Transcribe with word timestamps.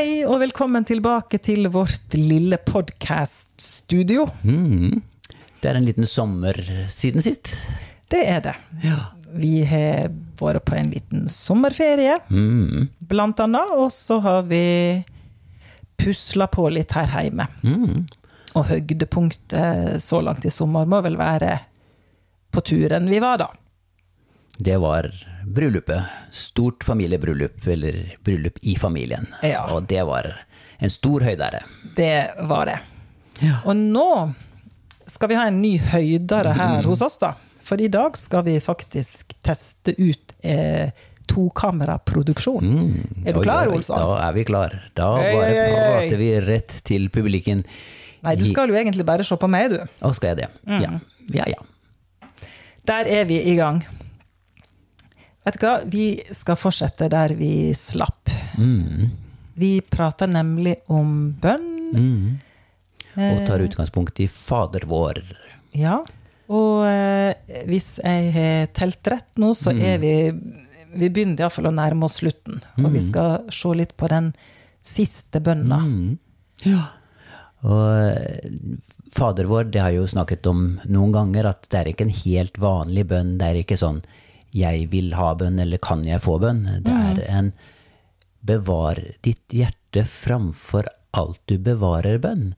Hei, 0.00 0.22
og 0.24 0.38
velkommen 0.40 0.80
tilbake 0.88 1.36
til 1.44 1.66
vårt 1.68 2.14
lille 2.16 2.56
podkaststudio. 2.64 4.22
Mm. 4.48 5.02
Det 5.60 5.68
er 5.68 5.76
en 5.76 5.84
liten 5.84 6.06
sommer 6.08 6.56
siden 6.88 7.20
sist. 7.20 7.50
Det 8.08 8.22
er 8.24 8.40
det. 8.46 8.54
Vi 9.42 9.50
har 9.68 10.08
vært 10.40 10.64
på 10.64 10.78
en 10.78 10.88
liten 10.94 11.26
sommerferie, 11.28 12.16
Mm. 12.32 12.88
blant 13.12 13.40
annet. 13.44 13.74
Og 13.76 13.92
så 13.92 14.22
har 14.24 14.42
vi 14.48 15.04
pusla 15.98 16.46
på 16.48 16.70
litt 16.72 16.92
her 16.96 17.04
hjemme. 17.20 17.46
Mm. 17.62 18.06
Og 18.56 18.64
høydepunktet 18.72 20.00
så 20.00 20.22
langt 20.24 20.46
i 20.46 20.50
sommer 20.50 20.86
må 20.88 21.02
vel 21.02 21.18
være 21.20 21.58
på 22.50 22.64
turen 22.64 23.06
vi 23.10 23.20
var, 23.20 23.36
da. 23.36 23.50
Det 24.58 24.80
var 24.80 25.12
bryllupet. 25.54 26.02
Stort 26.34 26.84
familiebryllup, 26.86 27.66
eller 27.66 28.16
bryllup 28.24 28.58
i 28.62 28.76
familien. 28.78 29.28
Ja. 29.42 29.66
Og 29.74 29.88
det 29.90 30.02
var 30.08 30.30
en 30.78 30.92
stor 30.92 31.26
høydere. 31.26 31.62
Det 31.96 32.30
var 32.48 32.70
det. 32.70 32.78
Og 33.64 33.76
nå 33.76 34.10
skal 35.10 35.30
vi 35.32 35.38
ha 35.38 35.46
en 35.50 35.60
ny 35.62 35.76
høydere 35.90 36.54
her 36.56 36.86
hos 36.86 37.02
oss, 37.04 37.18
da. 37.20 37.34
For 37.64 37.80
i 37.80 37.90
dag 37.92 38.16
skal 38.18 38.44
vi 38.46 38.56
faktisk 38.62 39.34
teste 39.44 39.94
ut 39.98 40.34
eh, 40.40 40.90
tokameraproduksjon. 41.30 42.66
Mm. 42.66 43.24
Er 43.26 43.34
du 43.34 43.40
Oi, 43.40 43.44
klar, 43.44 43.70
Olsson? 43.70 44.00
Da 44.00 44.18
er 44.26 44.36
vi 44.36 44.44
klar. 44.48 44.76
Da 44.98 45.08
bare 45.20 45.64
prater 45.70 46.20
vi 46.20 46.30
rett 46.44 46.76
til 46.88 47.08
publikken. 47.12 47.64
Nei, 48.24 48.36
du 48.36 48.44
skal 48.48 48.72
jo 48.72 48.76
egentlig 48.76 49.06
bare 49.08 49.24
se 49.24 49.36
på 49.40 49.48
meg, 49.48 49.72
du. 49.72 49.80
Å, 49.80 50.12
skal 50.16 50.34
jeg 50.34 50.42
det? 50.42 50.50
Mm. 50.68 50.80
Ja. 50.84 50.92
Ja, 51.40 51.46
ja. 51.54 52.40
Der 52.90 53.08
er 53.08 53.28
vi 53.28 53.38
i 53.46 53.54
gang. 53.58 53.84
Vet 55.46 55.56
du 55.56 55.64
hva, 55.64 55.74
vi 55.88 56.04
skal 56.36 56.58
fortsette 56.60 57.08
der 57.12 57.32
vi 57.38 57.72
slapp. 57.76 58.28
Mm. 58.60 59.10
Vi 59.60 59.72
prater 59.80 60.28
nemlig 60.28 60.76
om 60.92 61.32
bønn. 61.40 61.68
Mm. 61.96 62.38
Eh. 63.14 63.32
Og 63.32 63.46
tar 63.48 63.64
utgangspunkt 63.64 64.20
i 64.20 64.28
Fader 64.30 64.84
vår. 64.90 65.22
Ja. 65.76 66.00
Og 66.50 66.84
eh, 66.86 67.62
hvis 67.70 67.94
jeg 68.02 68.30
har 68.34 68.70
telt 68.76 69.12
rett 69.12 69.40
nå, 69.40 69.54
så 69.54 69.72
er 69.72 70.00
vi 70.02 70.14
Vi 70.90 71.06
begynner 71.06 71.44
iallfall 71.44 71.68
å 71.70 71.74
nærme 71.74 72.08
oss 72.08 72.18
slutten. 72.18 72.58
Og 72.82 72.90
vi 72.90 73.02
skal 73.04 73.44
se 73.54 73.74
litt 73.78 73.92
på 73.96 74.08
den 74.10 74.32
siste 74.82 75.38
bønna. 75.40 75.78
Mm. 75.86 76.16
Ja. 76.66 76.88
Og 77.62 77.84
eh, 78.10 78.74
Fader 79.14 79.46
vår, 79.50 79.68
det 79.70 79.80
har 79.82 79.92
jeg 79.94 80.02
jo 80.02 80.10
snakket 80.10 80.48
om 80.50 80.64
noen 80.90 81.12
ganger, 81.14 81.52
at 81.52 81.68
det 81.70 81.78
er 81.78 81.92
ikke 81.92 82.08
en 82.08 82.18
helt 82.24 82.58
vanlig 82.58 83.06
bønn. 83.10 83.36
Det 83.38 83.46
er 83.46 83.60
ikke 83.62 83.78
sånn 83.80 84.02
'jeg 84.52 84.90
vil 84.90 85.14
ha 85.14 85.34
bønn', 85.34 85.60
eller 85.60 85.78
'kan 85.78 86.04
jeg 86.04 86.20
få 86.20 86.38
bønn'? 86.40 86.82
Det 86.82 86.92
er 86.92 87.24
en 87.38 87.52
'bevar 88.44 88.98
ditt 89.22 89.48
hjerte 89.52 90.04
framfor 90.06 90.86
alt 91.14 91.40
du 91.46 91.58
bevarer 91.58 92.18
bønn'. 92.18 92.54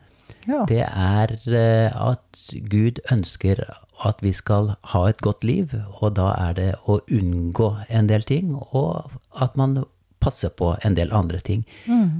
Ja. 0.48 0.65
Det 0.67 0.83
er 0.83 1.37
eh, 1.47 1.91
at 2.11 2.53
Gud 2.69 2.98
ønsker 3.13 3.63
at 4.05 4.20
vi 4.23 4.33
skal 4.33 4.75
ha 4.83 5.05
et 5.07 5.20
godt 5.23 5.45
liv, 5.45 5.70
og 6.01 6.15
da 6.15 6.33
er 6.48 6.55
det 6.55 6.75
å 6.89 6.98
unngå 7.11 7.85
en 7.89 8.07
del 8.09 8.23
ting, 8.23 8.57
og 8.73 9.13
at 9.41 9.57
man 9.57 9.85
passer 10.20 10.48
på 10.51 10.77
en 10.85 10.95
del 10.95 11.13
andre 11.13 11.39
ting. 11.41 11.65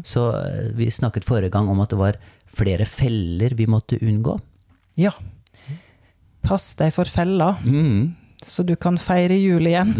Så 0.05 0.29
eh, 0.39 0.71
vi 0.75 0.91
snakket 0.91 1.25
forrige 1.25 1.51
gang 1.51 1.69
om 1.69 1.81
at 1.81 1.91
det 1.91 1.99
var 1.99 2.17
flere 2.47 2.87
feller 2.87 3.55
vi 3.55 3.67
måtte 3.67 3.99
unngå. 4.03 4.41
ja. 4.97 5.11
Pass 6.43 6.73
deg 6.75 6.93
for 6.93 7.05
fella, 7.07 7.57
Mm. 7.63 8.17
Så 8.45 8.63
du 8.67 8.77
kan 8.77 8.99
feire 8.99 9.37
jul 9.39 9.67
igjen. 9.67 9.93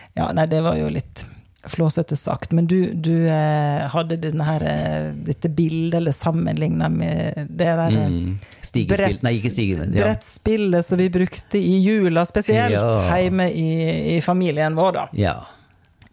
Ja, 0.18 0.32
nei, 0.36 0.46
det 0.50 0.60
var 0.64 0.76
jo 0.76 0.88
litt 0.92 1.24
flåsete 1.68 2.16
sagt, 2.16 2.52
men 2.56 2.66
du, 2.66 2.92
du 2.94 3.26
eh, 3.28 3.82
hadde 3.92 4.16
her, 4.46 4.62
eh, 4.64 5.10
dette 5.26 5.48
bildet, 5.52 5.98
eller 5.98 6.14
sammenligna 6.16 6.88
med 6.88 7.46
det 7.50 7.66
der 7.68 7.82
eh, 7.90 8.06
Mm. 8.10 8.38
Stigespill 8.64 9.18
Nei, 9.22 9.32
ikke 9.38 9.50
stigespill. 9.52 9.92
Ja. 9.96 10.06
brettspillet 10.06 10.86
som 10.86 10.98
vi 10.98 11.08
brukte 11.12 11.58
i 11.58 11.80
jula, 11.84 12.24
spesielt 12.28 12.72
Ja. 12.72 13.16
hjemme 13.18 13.50
i, 13.52 14.16
i 14.16 14.20
familien 14.24 14.74
vår, 14.78 14.92
da. 14.96 15.04
Ja. 15.12 15.34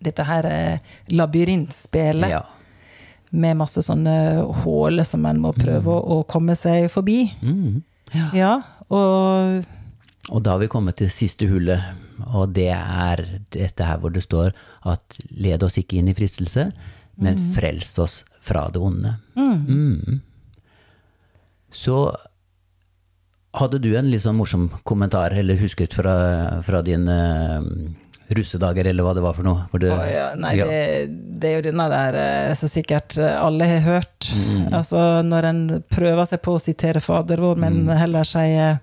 Dette 0.04 0.24
her 0.28 0.46
eh, 0.52 0.80
labyrintspillet 1.08 2.30
ja. 2.32 2.44
med 3.30 3.58
masse 3.58 3.82
sånne 3.86 4.44
hull 4.64 5.04
som 5.06 5.26
en 5.26 5.40
må 5.42 5.54
prøve 5.56 5.90
å, 5.96 6.20
å 6.20 6.24
komme 6.30 6.56
seg 6.60 6.90
forbi. 6.92 7.22
Mm. 7.42 7.82
ja. 8.14 8.30
Ja, 8.36 8.54
og 8.90 9.64
Og 10.28 10.42
da 10.44 10.56
har 10.56 10.60
vi 10.60 10.68
kommet 10.72 10.98
til 11.00 11.10
siste 11.12 11.48
hullet, 11.48 11.80
og 12.36 12.50
det 12.58 12.70
er 12.76 13.22
dette 13.54 13.86
her 13.88 14.00
hvor 14.02 14.12
det 14.12 14.26
står 14.26 14.52
at 14.90 15.20
led 15.32 15.64
oss 15.64 15.78
ikke 15.80 16.02
inn 16.02 16.10
i 16.12 16.16
fristelse, 16.18 16.68
men 17.18 17.38
frels 17.56 17.94
oss 18.04 18.22
fra 18.44 18.66
det 18.74 18.82
onde. 18.84 19.14
Mm. 19.38 20.20
Så 21.74 22.00
hadde 23.58 23.80
du 23.82 23.94
en 23.98 24.10
litt 24.12 24.22
sånn 24.26 24.38
morsom 24.38 24.68
kommentar, 24.88 25.34
eller 25.34 25.58
husket 25.62 25.96
fra, 25.98 26.14
fra 26.66 26.82
dine 26.86 27.16
uh, 27.64 27.70
russedager, 28.38 28.90
eller 28.92 29.06
hva 29.08 29.14
det 29.18 29.24
var 29.24 29.34
for 29.38 29.48
noe? 29.48 29.64
For 29.72 29.82
det, 29.82 29.94
oh, 29.96 30.04
ja, 30.12 30.28
nei, 30.38 30.52
ja. 30.60 30.68
Det, 30.68 31.16
det 31.42 31.50
er 31.50 31.56
jo 31.62 31.66
denne 31.70 31.88
der 31.94 32.18
eh, 32.20 32.52
som 32.60 32.70
sikkert 32.72 33.16
eh, 33.22 33.38
alle 33.40 33.70
har 33.72 33.86
hørt. 33.86 34.28
Mm. 34.36 34.68
Altså 34.76 35.06
når 35.26 35.48
en 35.54 35.62
prøver 35.88 36.28
seg 36.28 36.44
på 36.44 36.58
å 36.58 36.62
sitere 36.62 37.02
Fader 37.04 37.40
vår, 37.42 37.56
men 37.64 37.80
Mm. 37.88 37.94
heller 38.02 38.28
sier 38.28 38.78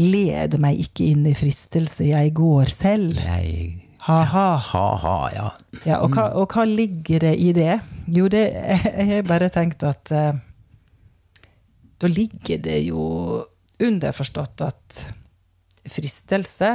Led 0.00 0.56
meg 0.62 0.80
ikke 0.86 1.10
inn 1.12 1.26
i 1.28 1.36
fristelse, 1.36 2.06
jeg 2.08 2.34
går 2.36 2.72
selv. 2.72 3.18
Jeg 3.20 3.86
Ha-ha. 4.00 4.46
Ha-ha, 4.64 5.16
ja. 5.34 5.48
Ja, 5.84 5.98
og, 6.00 6.14
hva, 6.16 6.30
og 6.40 6.54
hva 6.54 6.64
ligger 6.64 7.20
det 7.26 7.34
i 7.36 7.50
det? 7.52 7.74
Jo, 8.08 8.30
det, 8.32 8.46
jeg 8.96 9.08
har 9.10 9.26
bare 9.28 9.50
tenkt 9.52 9.84
at 9.84 10.12
eh, 10.14 10.38
da 12.00 12.08
ligger 12.08 12.62
det 12.64 12.78
jo 12.86 13.02
underforstått 13.80 14.64
at 14.64 15.02
fristelse, 15.90 16.72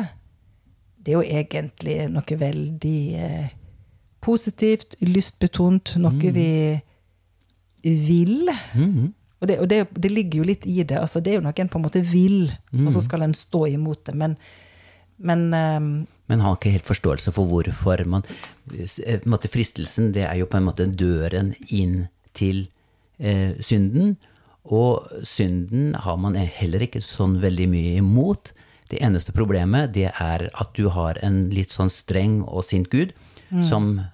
det 1.01 1.13
er 1.13 1.17
jo 1.19 1.25
egentlig 1.25 1.97
noe 2.13 2.37
veldig 2.39 2.99
eh, 3.21 3.49
positivt, 4.25 4.95
lystbetont, 5.05 5.95
noe 6.01 6.33
vi 6.33 6.49
vil. 7.85 8.49
Mhm. 8.77 9.13
Og, 9.45 9.49
det, 9.51 9.59
og 9.61 9.69
det, 9.69 9.83
det 9.93 10.09
ligger 10.09 10.41
jo 10.41 10.49
litt 10.49 10.65
i 10.65 10.79
det. 10.81 10.97
altså 10.97 11.21
Det 11.21 11.31
er 11.31 11.37
jo 11.37 11.45
noe 11.45 11.53
en 11.61 11.69
på 11.69 11.77
en 11.77 11.85
måte 11.85 12.01
vil, 12.01 12.49
og 12.81 12.91
så 12.95 13.03
skal 13.05 13.21
en 13.21 13.35
stå 13.37 13.67
imot 13.75 14.07
det. 14.09 14.15
Men, 14.17 14.35
men 15.21 15.47
um, 15.53 15.89
Men 16.27 16.41
har 16.41 16.57
ikke 16.57 16.73
helt 16.73 16.87
forståelse 16.89 17.33
for 17.35 17.45
hvorfor 17.45 18.01
man 18.09 18.25
eh, 18.73 19.21
måte 19.29 19.51
Fristelsen, 19.51 20.09
det 20.15 20.25
er 20.25 20.39
jo 20.39 20.47
på 20.49 20.57
en 20.57 20.65
måte 20.65 20.87
døren 20.89 21.53
inn 21.69 22.07
til 22.33 22.65
eh, 23.19 23.53
synden. 23.61 24.15
Og 24.65 25.05
synden 25.21 25.93
har 25.93 26.17
man 26.17 26.33
heller 26.33 26.81
ikke 26.81 27.03
sånn 27.05 27.37
veldig 27.43 27.69
mye 27.69 27.99
imot. 28.01 28.49
Det 28.89 28.97
eneste 29.05 29.33
problemet, 29.35 29.93
det 29.93 30.09
er 30.09 30.47
at 30.49 30.73
du 30.73 30.89
har 30.89 31.21
en 31.25 31.45
litt 31.53 31.73
sånn 31.73 31.93
streng 31.93 32.41
og 32.41 32.65
sint 32.65 32.89
gud 32.89 33.13
som 33.69 33.99
eh, 34.01 34.09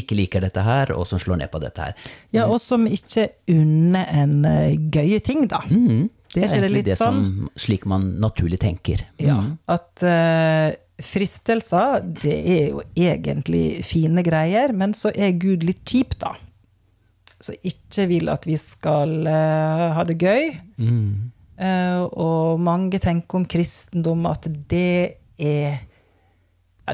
ikke 0.00 0.16
liker 0.18 0.44
dette 0.44 0.62
her, 0.64 0.92
og 0.96 1.06
som 1.08 1.20
slår 1.22 1.40
ned 1.42 1.50
på 1.52 1.60
dette 1.62 1.88
her. 1.88 2.10
Ja, 2.34 2.46
og 2.48 2.60
som 2.62 2.86
ikke 2.88 3.28
unner 3.52 4.08
en 4.22 4.44
eh, 4.48 4.76
gøye 4.92 5.20
ting, 5.24 5.46
da. 5.50 5.62
Mm, 5.70 6.08
det 6.34 6.42
Er 6.42 6.48
er 6.48 6.56
egentlig 6.58 6.84
det 6.84 6.92
det 6.92 6.98
sånn? 7.00 7.22
som 7.22 7.48
slik 7.56 7.86
man 7.88 8.10
naturlig 8.20 8.60
tenker. 8.60 9.06
Ja, 9.22 9.38
at 9.70 10.04
uh, 10.04 10.74
fristelser, 11.00 12.02
det 12.22 12.36
er 12.36 12.64
jo 12.74 12.82
egentlig 12.98 13.80
fine 13.86 14.24
greier, 14.26 14.74
men 14.76 14.92
så 14.94 15.12
er 15.14 15.38
Gud 15.40 15.64
litt 15.64 15.84
kjip, 15.88 16.18
da. 16.20 16.34
Så 17.40 17.54
ikke 17.62 18.08
vil 18.10 18.28
at 18.32 18.44
vi 18.48 18.56
skal 18.60 19.20
uh, 19.24 19.94
ha 19.96 20.04
det 20.04 20.18
gøy. 20.20 20.50
Mm. 20.82 21.30
Uh, 21.58 22.04
og 22.12 22.60
mange 22.62 23.00
tenker 23.02 23.40
om 23.40 23.46
kristendom 23.50 24.26
at 24.30 24.46
det 24.70 25.18
er 25.38 25.80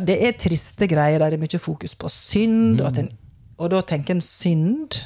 Det 0.02 0.16
er 0.26 0.38
triste 0.40 0.88
greier 0.90 1.20
der 1.22 1.34
det 1.34 1.38
er 1.38 1.44
mye 1.44 1.60
fokus 1.62 1.94
på 1.94 2.08
synd, 2.12 2.80
og, 2.80 2.88
at 2.88 2.98
en, 3.04 3.12
og 3.58 3.70
da 3.70 3.82
tenker 3.86 4.16
en 4.16 4.24
synd 4.24 4.98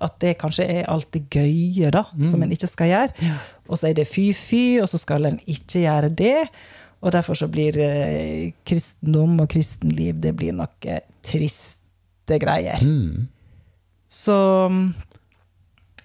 at 0.00 0.16
det 0.22 0.38
kanskje 0.40 0.64
er 0.64 0.88
alt 0.88 1.10
det 1.12 1.26
gøye 1.32 1.90
da, 1.92 2.06
som 2.28 2.42
en 2.42 2.52
ikke 2.54 2.70
skal 2.70 2.88
gjøre. 2.88 3.32
Og 3.68 3.78
så 3.78 3.90
er 3.90 3.98
det 3.98 4.08
fy-fy, 4.08 4.80
og 4.80 4.88
så 4.88 5.00
skal 5.00 5.28
en 5.28 5.40
ikke 5.44 5.82
gjøre 5.84 6.08
det. 6.16 6.46
Og 7.00 7.12
derfor 7.12 7.36
så 7.36 7.48
blir 7.48 7.76
eh, 7.80 8.52
kristendom 8.66 9.38
og 9.40 9.48
kristenliv 9.52 10.18
det 10.20 10.34
blir 10.36 10.56
noe 10.56 10.96
triste 11.24 12.40
greier. 12.40 12.80
Mm. 12.84 13.28
Så, 14.10 14.36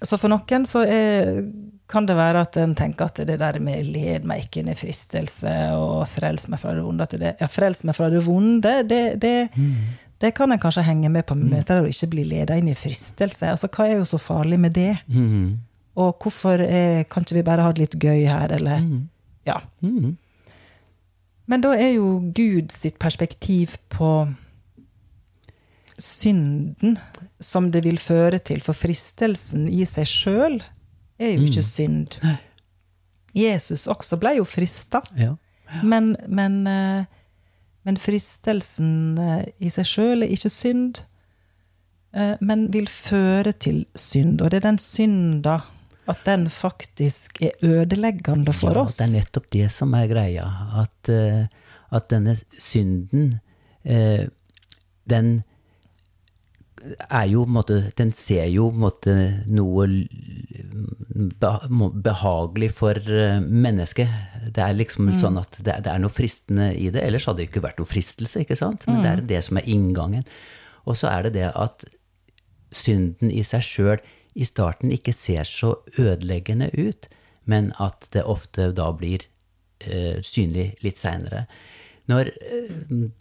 så 0.04 0.20
for 0.22 0.32
noen 0.32 0.68
så 0.70 0.86
er, 0.88 1.42
kan 1.88 2.08
det 2.10 2.16
være 2.18 2.42
at 2.42 2.58
en 2.58 2.74
tenker 2.76 3.06
at 3.06 3.20
det 3.28 3.38
der 3.40 3.60
med 3.60 3.86
'led 3.86 4.26
meg 4.26 4.46
ikke 4.46 4.64
inn 4.64 4.72
i 4.74 4.78
fristelse' 4.78 5.76
og 5.78 6.08
'frels 6.10 6.48
meg 6.50 6.60
fra 6.60 6.74
det 6.74 6.84
vonde' 6.84 7.04
at 7.04 7.12
det, 7.20 7.36
Ja, 7.42 7.46
'frels 7.46 7.84
meg 7.84 7.96
fra 7.96 8.10
det 8.10 8.24
vonde', 8.26 8.88
det, 8.90 9.22
det, 9.22 9.50
det 10.22 10.34
kan 10.34 10.52
en 10.52 10.60
kanskje 10.60 10.84
henge 10.84 11.10
med 11.10 11.26
på, 11.26 11.36
møter 11.36 11.76
dette 11.76 11.86
er 11.86 11.94
ikke 11.94 12.10
bli 12.10 12.24
leda 12.24 12.58
inn 12.58 12.68
i 12.68 12.76
fristelse. 12.76 13.46
Altså, 13.46 13.68
hva 13.68 13.88
er 13.88 13.98
jo 13.98 14.06
så 14.06 14.18
farlig 14.18 14.60
med 14.60 14.74
det? 14.74 14.98
Mm. 15.08 15.60
Og 15.96 16.18
hvorfor 16.22 16.60
er, 16.60 17.04
kan 17.04 17.24
ikke 17.24 17.36
vi 17.36 17.44
bare 17.44 17.62
ha 17.62 17.72
det 17.72 17.80
litt 17.80 18.00
gøy 18.02 18.26
her, 18.26 18.52
eller 18.52 18.80
Ja. 19.46 19.60
Mm. 19.82 20.18
Men 21.48 21.62
da 21.62 21.76
er 21.78 21.92
jo 21.94 22.32
Gud 22.34 22.72
sitt 22.72 22.98
perspektiv 23.00 23.78
på 23.90 24.34
synden 26.00 26.98
som 27.40 27.72
det 27.72 27.84
vil 27.84 27.98
føre 27.98 28.40
til. 28.40 28.62
For 28.62 28.74
fristelsen 28.74 29.68
i 29.70 29.86
seg 29.86 30.10
sjøl 30.10 30.64
er 31.20 31.36
jo 31.36 31.46
ikke 31.48 31.64
synd. 31.64 32.18
Jesus 33.36 33.88
også 33.92 34.18
ble 34.20 34.38
jo 34.40 34.46
frista. 34.48 35.02
Ja. 35.20 35.36
Men, 35.84 36.16
men, 36.28 36.68
eh, 36.68 37.06
men 37.88 38.00
fristelsen 38.00 39.18
eh, 39.20 39.44
i 39.60 39.72
seg 39.74 39.88
sjøl 39.90 40.26
er 40.26 40.34
ikke 40.36 40.52
synd, 40.54 41.02
eh, 42.16 42.36
men 42.42 42.68
vil 42.74 42.88
føre 42.92 43.54
til 43.54 43.86
synd. 43.98 44.42
Og 44.42 44.52
det 44.52 44.62
er 44.62 44.70
den 44.70 44.82
synda 44.82 45.60
at 46.06 46.22
den 46.28 46.46
faktisk 46.54 47.42
er 47.42 47.56
ødeleggende 47.66 48.54
for 48.54 48.78
ja, 48.78 48.86
oss. 48.86 49.00
Det 49.00 49.08
er 49.08 49.16
nettopp 49.18 49.50
det 49.56 49.72
som 49.74 49.96
er 49.98 50.06
greia. 50.12 50.46
At, 50.84 51.10
at 51.10 52.12
denne 52.12 52.36
synden, 52.62 53.40
den 55.10 55.32
er 57.10 57.26
jo 57.30 57.46
måte 57.50 57.92
Den 57.98 58.12
ser 58.16 58.46
jo 58.52 58.70
måte 58.72 59.14
noe 59.48 59.88
behagelig 62.06 62.72
for 62.76 63.00
eh, 63.00 63.40
mennesket. 63.42 64.12
Det 64.56 64.64
er 64.64 64.76
liksom 64.78 65.14
sånn 65.18 65.40
at 65.42 65.58
det, 65.60 65.78
det 65.86 65.92
er 65.92 66.02
noe 66.04 66.14
fristende 66.14 66.72
i 66.76 66.90
det. 66.94 67.04
Ellers 67.06 67.28
hadde 67.30 67.44
det 67.44 67.50
ikke 67.50 67.64
vært 67.66 67.80
noe 67.82 67.90
fristelse, 67.90 68.44
ikke 68.44 68.58
sant? 68.60 68.86
Men 68.90 69.04
det 69.04 69.12
er 69.12 69.24
det 69.34 69.42
som 69.48 69.60
er 69.60 69.70
inngangen. 69.72 70.26
Og 70.86 71.00
så 71.00 71.10
er 71.12 71.28
det 71.28 71.38
det 71.40 71.50
at 71.56 71.86
synden 72.76 73.32
i 73.32 73.44
seg 73.48 73.64
sjøl 73.66 74.04
i 74.36 74.46
starten 74.48 74.92
ikke 74.92 75.16
ser 75.16 75.48
så 75.48 75.78
ødeleggende 76.02 76.68
ut, 76.76 77.08
men 77.48 77.72
at 77.80 78.10
det 78.12 78.26
ofte 78.28 78.72
da 78.76 78.90
blir 78.98 79.24
eh, 79.80 80.20
synlig 80.26 80.74
litt 80.84 81.00
seinere. 81.00 81.46
Når 82.12 82.32
eh, 82.34 82.74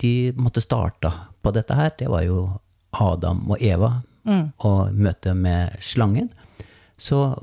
de 0.02 0.14
måtte 0.37 0.64
starte 0.64 1.12
på 1.44 1.55
dette 1.55 1.76
her, 1.78 1.94
det 1.99 2.10
var 2.10 2.26
jo 2.26 2.40
Adam 3.00 3.44
og 3.50 3.62
Eva, 3.62 4.02
og 4.64 4.93
møtet 4.96 5.37
med 5.37 5.75
slangen, 5.85 6.31
så 6.96 7.35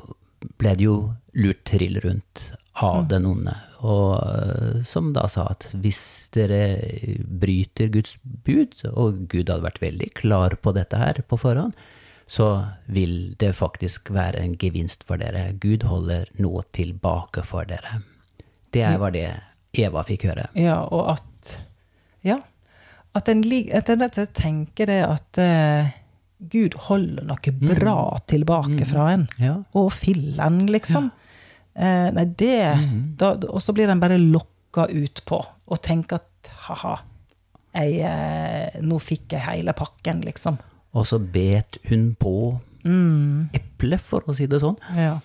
ble 0.58 0.74
det 0.76 0.88
jo 0.88 0.96
lurt 1.38 1.62
trill 1.70 2.00
rundt 2.02 2.54
av 2.82 3.08
den 3.12 3.28
onde. 3.30 3.54
Og 3.86 4.16
eh, 4.18 4.82
som 4.88 5.12
da 5.14 5.28
sa 5.30 5.48
at 5.52 5.68
hvis 5.82 6.30
dere 6.34 6.80
bryter 7.22 7.92
Guds 7.94 8.16
bud, 8.24 8.74
og 8.94 9.28
Gud 9.30 9.50
hadde 9.50 9.66
vært 9.66 9.82
veldig 9.82 10.10
klar 10.18 10.56
på 10.62 10.74
dette 10.74 10.98
her 10.98 11.22
på 11.28 11.38
forhånd, 11.42 11.76
så 12.32 12.48
vil 12.88 13.36
det 13.42 13.52
faktisk 13.58 14.10
være 14.16 14.40
en 14.40 14.54
gevinst 14.56 15.04
for 15.04 15.20
dere. 15.20 15.50
Gud 15.60 15.84
holder 15.84 16.30
noe 16.40 16.64
tilbake 16.72 17.44
for 17.44 17.68
dere. 17.68 18.00
Det 18.72 18.88
var 19.02 19.12
det 19.12 19.28
Eva 19.76 20.04
fikk 20.08 20.30
høre. 20.30 20.48
Ja, 20.56 20.80
og 20.88 21.18
at 21.18 21.58
Ja. 22.24 22.38
At 23.14 23.28
en 23.30 23.44
tenker 23.44 24.88
det 24.88 25.02
at 25.04 25.40
uh, 25.42 25.90
Gud 26.52 26.74
holder 26.88 27.28
noe 27.28 27.54
bra 27.60 28.18
tilbake 28.30 28.86
fra 28.90 29.12
en. 29.14 29.28
Ja. 29.38 29.60
Og 29.78 29.92
fillen, 29.94 30.66
liksom. 30.72 31.12
Eh, 31.74 32.08
nei, 32.12 32.26
det 32.36 32.56
da, 33.16 33.30
Og 33.48 33.62
så 33.64 33.72
blir 33.72 33.88
en 33.88 34.02
bare 34.02 34.18
lokka 34.20 34.90
ut 34.92 35.22
på 35.24 35.38
og 35.72 35.80
tenker 35.80 36.20
at 36.20 36.50
ha-ha, 36.66 36.98
eh, 37.80 38.82
nå 38.84 38.98
fikk 39.00 39.38
jeg 39.38 39.46
hele 39.46 39.72
pakken, 39.78 40.20
liksom. 40.26 40.58
Og 40.92 41.08
så 41.08 41.22
bet 41.22 41.78
hun 41.88 42.10
på 42.20 42.60
eplet, 43.56 44.02
for 44.04 44.26
å 44.28 44.36
si 44.36 44.50
det 44.52 44.60
sånn. 44.60 44.76
Ja. 44.98 45.22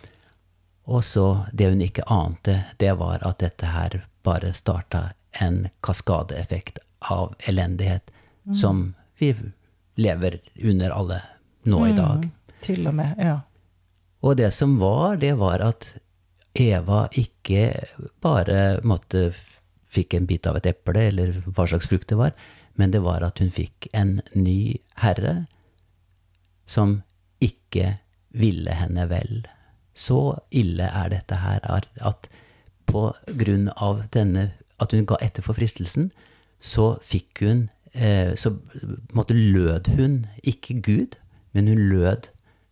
Og 0.86 1.02
så 1.02 1.48
det 1.50 1.72
hun 1.72 1.82
ikke 1.82 2.06
ante, 2.06 2.60
det 2.78 2.92
var 3.00 3.24
at 3.26 3.40
dette 3.42 3.72
her 3.72 4.04
bare 4.22 4.52
starta 4.54 5.08
en 5.42 5.64
kaskadeeffekt 5.82 6.78
av 7.12 7.34
elendighet 7.48 8.10
som 8.54 8.94
vi 9.18 9.34
lever 9.96 10.40
under 10.62 10.90
alle 10.90 11.20
nå 11.66 11.86
i 11.86 11.94
dag. 11.96 12.28
Til 12.62 12.86
og 12.88 12.94
med. 12.98 13.18
Ja. 13.18 13.40
Og 14.26 14.36
det 14.38 14.50
som 14.54 14.78
var, 14.80 15.16
det 15.22 15.34
var 15.40 15.62
at 15.64 15.94
Eva 16.56 17.06
ikke 17.12 17.68
bare 18.24 18.80
måtte 18.86 19.28
fikk 19.92 20.16
en 20.16 20.28
bit 20.28 20.46
av 20.48 20.58
et 20.58 20.68
eple, 20.72 21.08
eller 21.10 21.36
hva 21.46 21.66
slags 21.68 21.88
frukt 21.90 22.08
det 22.10 22.18
var, 22.20 22.32
men 22.76 22.92
det 22.92 23.02
var 23.04 23.24
at 23.24 23.40
hun 23.40 23.52
fikk 23.52 23.88
en 23.96 24.18
ny 24.34 24.76
herre 25.00 25.46
som 26.68 27.00
ikke 27.44 27.96
ville 28.36 28.72
henne 28.76 29.06
vel. 29.10 29.46
Så 29.96 30.36
ille 30.50 30.88
er 30.88 31.12
dette 31.12 31.40
her 31.40 31.62
er 31.64 31.88
at 32.04 32.28
på 32.86 33.08
grunn 33.40 33.70
av 33.76 34.04
denne 34.14 34.50
at 34.82 34.92
hun 34.92 35.06
ga 35.08 35.18
etter 35.24 35.44
for 35.44 35.56
fristelsen, 35.56 36.10
så 36.60 36.96
fikk 37.04 37.42
hun 37.44 37.68
eh, 37.92 38.34
Så 38.34 38.56
måtte 39.16 39.36
lød 39.36 39.90
hun 39.96 40.26
ikke 40.42 40.80
Gud, 40.80 41.16
men 41.52 41.68
hun 41.68 41.88
lød 41.90 42.30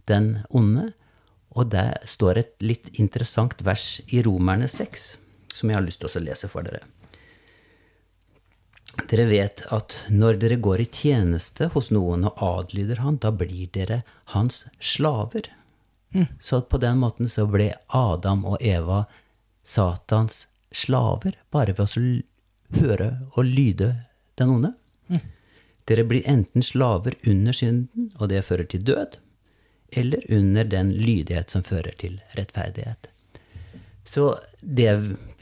den 0.08 0.44
onde. 0.50 0.92
Og 1.54 1.70
der 1.70 2.00
står 2.04 2.40
et 2.40 2.54
litt 2.60 2.90
interessant 2.98 3.62
vers 3.64 4.00
i 4.10 4.22
Romerne 4.26 4.68
6, 4.68 5.04
som 5.54 5.70
jeg 5.70 5.78
har 5.78 5.86
lyst 5.86 6.02
til 6.02 6.10
å 6.10 6.24
lese 6.24 6.50
for 6.50 6.66
dere. 6.66 6.82
Dere 9.10 9.26
vet 9.26 9.64
at 9.74 9.96
når 10.10 10.38
dere 10.42 10.58
går 10.62 10.84
i 10.84 10.90
tjeneste 10.90 11.68
hos 11.74 11.90
noen 11.94 12.26
og 12.28 12.42
adlyder 12.42 13.02
han, 13.02 13.18
da 13.22 13.32
blir 13.34 13.70
dere 13.74 14.02
hans 14.34 14.64
slaver. 14.78 15.48
Så 16.40 16.60
på 16.70 16.78
den 16.78 17.00
måten 17.02 17.30
så 17.30 17.46
ble 17.50 17.72
Adam 17.88 18.44
og 18.46 18.62
Eva 18.62 19.04
Satans 19.66 20.44
slaver, 20.74 21.38
bare 21.50 21.74
ved 21.74 21.86
å 21.86 21.90
høre 22.78 23.10
og 23.34 23.46
lyde 23.46 23.92
den 24.38 24.56
onde. 24.56 24.74
Dere 25.84 26.04
blir 26.08 26.24
enten 26.28 26.64
slaver 26.64 27.16
under 27.28 27.52
synden, 27.52 28.10
og 28.18 28.30
det 28.32 28.44
fører 28.46 28.64
til 28.64 28.84
død, 28.86 29.18
eller 29.92 30.24
under 30.32 30.64
den 30.64 30.94
lydighet 30.96 31.52
som 31.52 31.62
fører 31.62 31.92
til 32.00 32.22
rettferdighet. 32.38 33.10
Så 34.04 34.34
det 34.60 34.88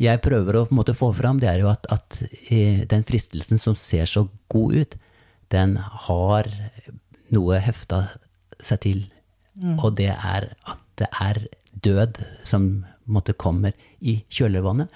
jeg 0.02 0.22
prøver 0.22 0.58
å 0.58 0.66
måte 0.74 0.94
få 0.94 1.10
fram, 1.14 1.40
det 1.42 1.50
er 1.50 1.62
jo 1.62 1.70
at, 1.70 1.86
at 1.90 2.18
eh, 2.50 2.82
den 2.90 3.06
fristelsen 3.06 3.58
som 3.58 3.78
ser 3.78 4.06
så 4.06 4.26
god 4.52 4.76
ut, 4.82 4.98
den 5.54 5.76
har 6.06 6.48
noe 7.34 7.58
hefta 7.62 8.06
seg 8.62 8.82
til. 8.86 9.02
Og 9.82 9.92
det 9.98 10.12
er 10.14 10.52
at 10.70 10.80
det 10.98 11.08
er 11.20 11.42
død 11.84 12.22
som 12.48 12.84
måte 13.10 13.34
kommer 13.34 13.74
i 14.00 14.20
kjølvannet. 14.32 14.88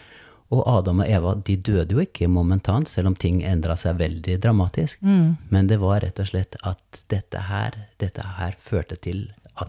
Og 0.55 0.63
Adam 0.79 1.01
og 1.03 1.09
Eva 1.11 1.35
de 1.47 1.57
døde 1.57 1.91
jo 1.97 1.99
ikke 2.05 2.29
momentant, 2.31 2.89
selv 2.89 3.09
om 3.11 3.17
ting 3.19 3.41
endra 3.43 3.75
seg 3.77 3.97
veldig 3.99 4.37
dramatisk. 4.45 5.01
Men 5.03 5.67
det 5.67 5.81
var 5.83 6.01
rett 6.05 6.21
og 6.23 6.29
slett 6.31 6.55
at 6.63 7.01
dette 7.11 7.41
her, 7.49 7.75
dette 7.99 8.23
her 8.39 8.55
førte 8.59 8.97
til 9.03 9.33
at 9.57 9.69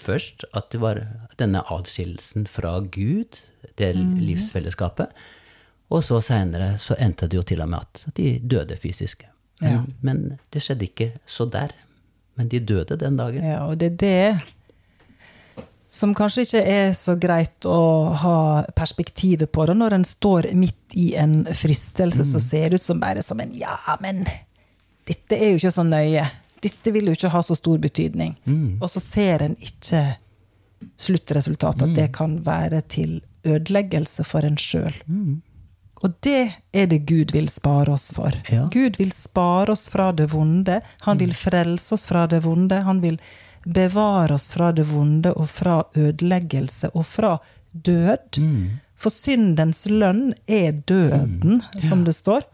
først 0.00 0.44
at 0.56 0.70
det 0.72 0.80
var 0.80 1.02
denne 1.38 1.60
adskillelsen 1.70 2.46
fra 2.50 2.78
Gud, 2.80 3.36
det 3.78 3.92
livsfellesskapet. 3.96 5.12
Og 5.92 6.02
så 6.02 6.18
seinere 6.24 6.78
så 6.80 6.96
endte 6.98 7.28
det 7.28 7.36
jo 7.38 7.42
til 7.46 7.60
og 7.62 7.68
med 7.74 7.84
at 7.84 8.04
de 8.16 8.38
døde 8.40 8.76
fysisk. 8.80 9.26
Men, 9.60 9.70
Ja. 9.72 9.82
men 10.00 10.38
det 10.52 10.62
skjedde 10.62 10.88
ikke 10.88 11.12
så 11.26 11.44
der. 11.50 11.70
Men 12.36 12.48
de 12.48 12.58
døde 12.60 12.96
den 12.98 13.16
dagen. 13.16 13.44
Ja, 13.44 13.60
og 13.68 13.78
det 13.78 13.92
er 13.92 13.96
det 13.96 14.42
som 15.94 16.14
kanskje 16.16 16.42
ikke 16.42 16.62
er 16.66 16.94
så 16.98 17.14
greit 17.20 17.66
å 17.70 17.80
ha 18.18 18.38
perspektivet 18.74 19.52
på 19.54 19.66
det. 19.68 19.76
Når 19.78 19.94
en 19.94 20.06
står 20.08 20.48
midt 20.58 20.96
i 20.98 21.12
en 21.20 21.44
fristelse 21.54 22.26
som 22.26 22.42
ser 22.42 22.74
ut 22.74 22.82
som 22.82 22.98
bare 23.02 23.22
som 23.22 23.40
en 23.40 23.54
Ja, 23.54 23.78
men 24.02 24.24
dette 25.06 25.38
er 25.38 25.52
jo 25.52 25.62
ikke 25.62 25.74
så 25.76 25.86
nøye. 25.86 26.26
Dette 26.64 26.94
vil 26.94 27.10
jo 27.10 27.14
ikke 27.14 27.30
ha 27.30 27.42
så 27.46 27.54
stor 27.58 27.78
betydning. 27.78 28.34
Og 28.80 28.90
så 28.90 29.02
ser 29.04 29.46
en 29.46 29.56
ikke 29.62 30.02
sluttresultatet, 31.00 31.86
at 31.86 31.96
det 31.96 32.10
kan 32.16 32.40
være 32.46 32.82
til 32.90 33.20
ødeleggelse 33.44 34.24
for 34.26 34.46
en 34.46 34.58
sjøl. 34.58 34.96
Og 36.04 36.12
det 36.24 36.52
er 36.74 36.86
det 36.90 37.04
Gud 37.08 37.32
vil 37.32 37.48
spare 37.48 37.94
oss 37.94 38.10
for. 38.12 38.34
Ja. 38.52 38.66
Gud 38.72 38.98
vil 39.00 39.12
spare 39.12 39.72
oss 39.72 39.86
fra 39.88 40.10
det 40.12 40.32
vonde. 40.34 40.82
Han 41.06 41.20
vil 41.20 41.32
frelse 41.36 41.94
oss 41.96 42.04
fra 42.10 42.26
det 42.28 42.42
vonde. 42.44 42.82
Han 42.84 43.00
vil 43.04 43.20
bevare 43.64 44.34
oss 44.34 44.50
fra 44.52 44.72
det 44.72 44.86
vonde 44.90 45.32
og 45.32 45.48
fra 45.50 45.82
ødeleggelse 45.96 46.92
og 46.94 47.06
fra 47.08 47.36
død. 47.72 48.40
For 48.94 49.10
syndens 49.10 49.84
lønn 49.90 50.34
er 50.46 50.72
døden, 50.72 51.62
som 51.82 52.04
det 52.04 52.14
står. 52.14 52.46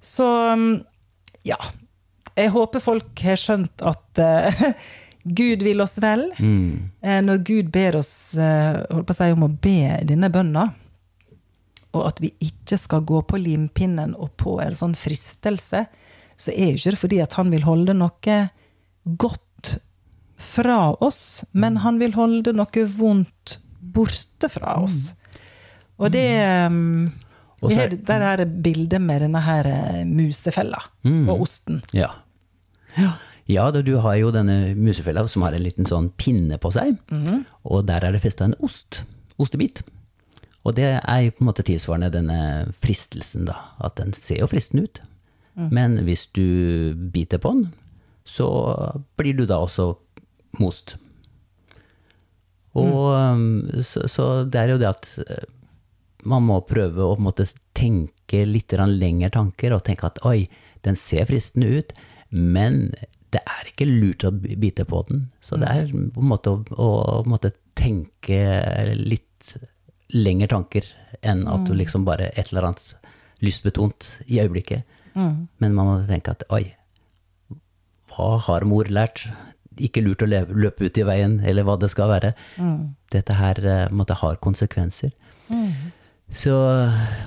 Så 0.00 0.28
um, 0.52 0.84
ja. 1.46 1.58
Jeg 2.36 2.52
håper 2.52 2.82
folk 2.84 3.20
har 3.24 3.38
skjønt 3.40 3.80
at 3.80 4.20
uh, 4.20 4.64
Gud 5.38 5.62
vil 5.62 5.80
oss 5.80 5.96
vel. 6.02 6.28
Eh, 7.02 7.22
når 7.24 7.38
Gud 7.46 7.70
ber 7.74 7.96
oss 7.98 8.34
eh, 8.38 8.76
holdt 8.90 9.08
på 9.08 9.14
å 9.14 9.18
si, 9.18 9.30
om 9.34 9.46
å 9.46 9.48
be 9.50 9.96
denne 10.06 10.30
bønna, 10.30 10.68
og 11.96 12.04
at 12.06 12.20
vi 12.22 12.30
ikke 12.44 12.78
skal 12.78 13.02
gå 13.08 13.22
på 13.26 13.40
limpinnen 13.40 14.12
og 14.14 14.36
på 14.38 14.58
en 14.62 14.76
sånn 14.76 14.94
fristelse, 14.98 15.86
så 16.36 16.52
er 16.52 16.70
jo 16.70 16.78
ikke 16.78 16.92
det 16.94 17.00
fordi 17.00 17.20
at 17.24 17.34
han 17.40 17.50
vil 17.50 17.64
holde 17.66 17.96
noe 17.96 18.38
godt 19.16 19.45
fra 20.36 20.94
oss, 21.00 21.44
men 21.52 21.80
han 21.84 22.00
vil 22.00 22.16
holde 22.16 22.52
noe 22.56 22.88
vondt 22.96 23.58
borte 23.80 24.50
fra 24.52 24.76
oss. 24.82 25.14
Og 25.96 26.12
det 26.12 26.28
um, 26.68 27.08
vi 27.64 27.78
har 27.78 27.88
det 27.88 28.18
her 28.20 28.44
bildet 28.44 29.00
med 29.00 29.22
denne 29.24 29.40
her 29.40 29.68
musefella 30.04 30.82
musefella 31.06 31.32
og 31.32 31.46
osten. 31.46 31.80
Ja. 31.96 32.12
Ja, 33.46 33.70
da, 33.70 33.80
du 33.80 33.94
har 34.02 34.16
jo 34.18 34.32
denne 34.34 34.74
musefella 34.74 35.22
som 35.30 35.44
har 35.46 35.54
en 35.54 35.64
liten 35.64 35.86
sånn 35.88 36.10
pinne 36.18 36.58
på 36.58 36.72
seg, 36.74 36.96
og 37.62 37.86
der 37.88 38.04
er 38.04 38.16
det 38.16 38.24
festa 38.24 38.48
en 38.48 38.56
ost. 38.60 39.04
Ostebit. 39.38 39.84
Og 40.66 40.74
det 40.74 40.88
er 40.98 41.20
jo 41.22 41.34
på 41.36 41.44
en 41.44 41.50
måte 41.50 41.64
tilsvarende 41.66 42.10
denne 42.10 42.38
fristelsen, 42.74 43.46
da. 43.46 43.54
At 43.78 44.00
den 44.00 44.12
ser 44.16 44.40
jo 44.42 44.48
fristende 44.50 44.88
ut. 44.88 45.00
Men 45.56 46.00
hvis 46.04 46.26
du 46.36 46.92
biter 47.12 47.38
på 47.40 47.52
den, 47.54 47.68
så 48.26 48.48
blir 49.16 49.36
du 49.38 49.46
da 49.46 49.60
også 49.62 49.94
most. 50.60 50.96
Og 52.76 53.12
mm. 53.40 53.82
så, 53.86 54.04
så 54.10 54.26
det 54.44 54.60
er 54.60 54.74
jo 54.74 54.80
det 54.80 54.90
at 54.90 55.08
eh, 55.24 55.46
man 56.28 56.44
må 56.46 56.60
prøve 56.66 57.04
å 57.04 57.18
måte 57.22 57.46
tenke 57.76 58.42
litt 58.48 58.74
lengre 58.76 59.30
tanker, 59.32 59.76
og 59.76 59.84
tenke 59.86 60.08
at 60.08 60.20
oi, 60.26 60.48
den 60.86 60.98
ser 60.98 61.28
fristende 61.28 61.70
ut, 61.78 61.94
men 62.30 62.90
det 63.34 63.42
er 63.42 63.70
ikke 63.70 63.88
lurt 63.88 64.24
å 64.26 64.32
bite 64.34 64.86
på 64.88 65.02
den. 65.08 65.26
Så 65.44 65.58
det 65.60 65.70
er 65.70 65.90
på 65.90 66.22
en 66.22 66.30
måte 66.30 66.52
å, 66.52 66.60
å, 66.74 66.90
måte 67.28 67.52
tenke 67.78 68.40
litt 68.96 69.56
lengre 70.14 70.48
tanker 70.50 70.86
enn 71.26 71.44
at 71.50 71.66
du 71.66 71.74
liksom 71.76 72.06
bare 72.06 72.30
et 72.34 72.52
eller 72.52 72.70
annet 72.70 72.94
lystbetont 73.44 74.12
i 74.26 74.40
øyeblikket. 74.42 74.86
Men 75.60 75.76
man 75.76 75.88
må 75.88 75.96
tenke 76.08 76.34
at 76.36 76.44
oi, 76.52 76.64
hva 78.12 78.36
har 78.46 78.66
mor 78.68 78.88
lært? 78.92 79.26
Ikke 79.82 80.02
lurt 80.04 80.24
å 80.24 80.28
løpe 80.28 80.86
ut 80.86 80.98
i 80.98 81.04
veien, 81.06 81.38
eller 81.44 81.66
hva 81.66 81.76
det 81.80 81.90
skal 81.92 82.10
være. 82.12 82.32
Dette 83.12 83.36
her 83.36 83.60
eh, 83.64 83.92
måtte 83.92 84.16
har 84.22 84.40
konsekvenser. 84.44 85.12
Så, 86.32 86.54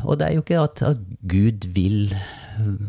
og 0.03 0.17
det 0.19 0.27
er 0.27 0.35
jo 0.35 0.43
ikke 0.43 0.59
at, 0.59 0.81
at 0.83 1.03
Gud 1.31 1.69
vil 1.75 2.11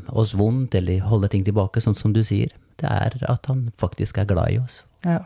oss 0.08 0.34
vondt 0.34 0.74
eller 0.74 1.04
holde 1.06 1.30
ting 1.30 1.44
tilbake, 1.46 1.82
sånn 1.82 1.98
som 1.98 2.14
du 2.16 2.24
sier. 2.26 2.50
Det 2.80 2.88
er 2.88 3.14
at 3.30 3.46
han 3.50 3.68
faktisk 3.78 4.18
er 4.18 4.26
glad 4.30 4.56
i 4.56 4.58
oss. 4.58 4.80
Ja. 5.04 5.22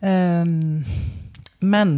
Ehm, 0.00 0.82
men 1.60 1.94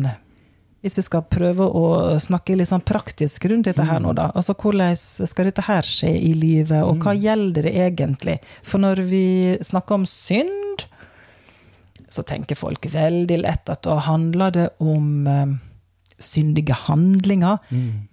hvis 0.84 0.98
vi 0.98 1.04
skal 1.06 1.24
prøve 1.32 1.64
å 1.64 1.84
snakke 2.20 2.58
litt 2.58 2.68
sånn 2.68 2.84
praktisk 2.84 3.46
rundt 3.48 3.70
dette 3.70 3.86
her 3.88 4.02
nå, 4.04 4.12
da. 4.18 4.28
Altså 4.36 4.52
hvordan 4.58 4.92
skal 5.00 5.48
dette 5.48 5.64
her 5.64 5.86
skje 5.88 6.12
i 6.12 6.34
livet, 6.36 6.82
og 6.84 7.00
hva 7.00 7.14
gjelder 7.16 7.70
det 7.70 7.72
egentlig? 7.86 8.36
For 8.66 8.82
når 8.82 9.00
vi 9.08 9.26
snakker 9.64 10.02
om 10.02 10.04
synd, 10.08 10.84
så 12.14 12.22
tenker 12.26 12.58
folk 12.58 12.86
veldig 12.92 13.40
lett 13.42 13.70
at 13.72 13.82
da 13.86 13.98
handler 14.06 14.52
det 14.54 14.66
om 14.82 15.26
eh, 15.30 15.54
syndige 16.22 16.76
handlinger. 16.84 17.58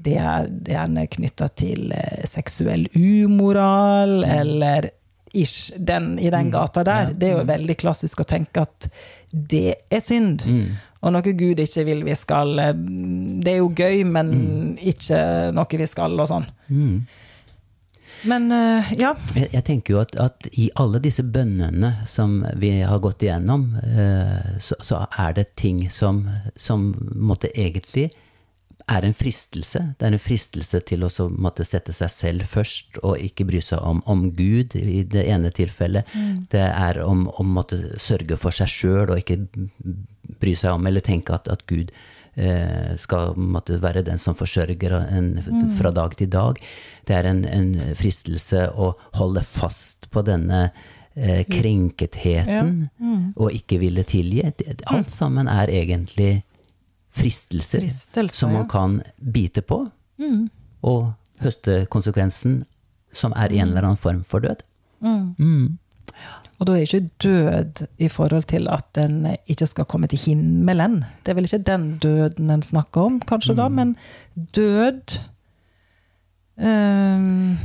Det 0.01 0.15
er 0.17 0.49
gjerne 0.67 1.05
knytta 1.13 1.47
til 1.59 1.91
eh, 1.93 2.25
seksuell 2.29 2.87
umoral, 2.97 4.23
eller 4.25 4.89
ish, 5.37 5.71
den, 5.77 6.15
i 6.19 6.29
den 6.33 6.49
gata 6.51 6.83
der. 6.83 7.13
Det 7.13 7.29
er 7.29 7.37
jo 7.39 7.47
veldig 7.47 7.77
klassisk 7.79 8.23
å 8.23 8.27
tenke 8.27 8.65
at 8.65 8.89
det 9.31 9.75
er 9.89 10.01
synd. 10.03 10.43
Og 11.01 11.13
noe 11.15 11.33
Gud 11.33 11.61
ikke 11.63 11.85
vil 11.87 12.03
vi 12.05 12.13
skal 12.17 12.59
eh, 12.61 12.75
Det 13.41 13.55
er 13.55 13.61
jo 13.61 13.71
gøy, 13.73 14.03
men 14.05 14.33
ikke 14.77 15.21
noe 15.55 15.79
vi 15.81 15.87
skal, 15.89 16.17
og 16.19 16.27
sånn. 16.29 16.49
Men 18.27 18.51
uh, 18.51 18.91
ja. 18.97 19.15
Jeg, 19.35 19.49
jeg 19.55 19.65
tenker 19.67 19.95
jo 19.95 20.01
at, 20.03 20.15
at 20.21 20.49
i 20.53 20.69
alle 20.79 21.01
disse 21.03 21.23
bønnene 21.23 21.93
som 22.09 22.41
vi 22.61 22.77
har 22.85 23.01
gått 23.03 23.25
igjennom, 23.25 23.71
uh, 23.81 24.57
så, 24.61 24.77
så 24.83 25.05
er 25.19 25.37
det 25.39 25.51
ting 25.59 25.87
som, 25.89 26.27
som 26.55 26.91
måtte 27.15 27.51
egentlig 27.55 28.11
er 28.91 29.05
en 29.05 29.15
fristelse. 29.15 29.81
Det 29.97 30.07
er 30.07 30.15
en 30.15 30.21
fristelse 30.21 30.81
til 30.87 31.05
å 31.05 31.09
måtte 31.31 31.65
sette 31.67 31.93
seg 31.95 32.11
selv 32.11 32.47
først, 32.49 32.99
og 33.05 33.19
ikke 33.21 33.47
bry 33.47 33.61
seg 33.63 33.83
om, 33.87 34.01
om 34.09 34.25
Gud 34.35 34.75
i 34.75 35.01
det 35.07 35.25
ene 35.31 35.51
tilfellet. 35.55 36.09
Det 36.51 36.65
er 36.65 37.01
om 37.05 37.27
å 37.29 37.45
måtte 37.47 37.79
sørge 38.01 38.37
for 38.41 38.55
seg 38.55 38.71
sjøl, 38.71 39.13
og 39.13 39.21
ikke 39.21 39.39
bry 40.41 40.55
seg 40.57 40.75
om 40.75 40.89
eller 40.89 41.05
tenke 41.05 41.35
at, 41.35 41.47
at 41.51 41.65
Gud 41.69 41.93
skal 42.97 43.35
måtte 43.37 43.77
være 43.81 44.01
den 44.07 44.19
som 44.21 44.35
forsørger 44.37 44.95
en, 45.01 45.27
fra 45.77 45.91
dag 45.93 46.15
til 46.17 46.29
dag. 46.31 46.57
Det 47.07 47.15
er 47.17 47.27
en, 47.29 47.43
en 47.45 47.95
fristelse 47.97 48.67
å 48.73 48.93
holde 49.17 49.43
fast 49.45 50.09
på 50.11 50.23
denne 50.25 50.63
eh, 51.15 51.43
krenketheten, 51.49 52.89
og 53.35 53.53
ikke 53.55 53.81
ville 53.81 54.05
tilgi. 54.07 54.45
Alt 54.91 55.11
sammen 55.13 55.49
er 55.51 55.69
egentlig 55.69 56.41
fristelser 57.11 57.83
Fristelser, 57.83 58.35
som 58.35 58.53
man 58.55 58.65
ja. 58.65 58.69
kan 58.71 58.99
bite 59.17 59.61
på, 59.67 59.83
og 60.87 61.01
høste 61.43 61.85
konsekvensen, 61.91 62.61
som 63.11 63.33
er 63.35 63.51
en 63.51 63.69
eller 63.69 63.89
annen 63.89 63.99
form 63.99 64.23
for 64.23 64.43
død. 64.43 64.63
Og 66.61 66.67
da 66.69 66.75
er 66.77 66.83
ikke 66.85 67.09
død 67.23 67.79
i 67.97 68.07
forhold 68.13 68.43
til 68.51 68.67
at 68.69 68.97
en 69.01 69.23
ikke 69.49 69.65
skal 69.65 69.87
komme 69.89 70.05
til 70.11 70.21
himmelen. 70.21 70.99
Det 71.25 71.33
er 71.33 71.37
vel 71.39 71.47
ikke 71.49 71.63
den 71.65 71.87
døden 72.03 72.51
en 72.53 72.61
snakker 72.61 73.01
om, 73.09 73.15
kanskje 73.25 73.55
da, 73.57 73.65
men 73.73 73.95
død 74.53 75.15
um. 76.61 77.57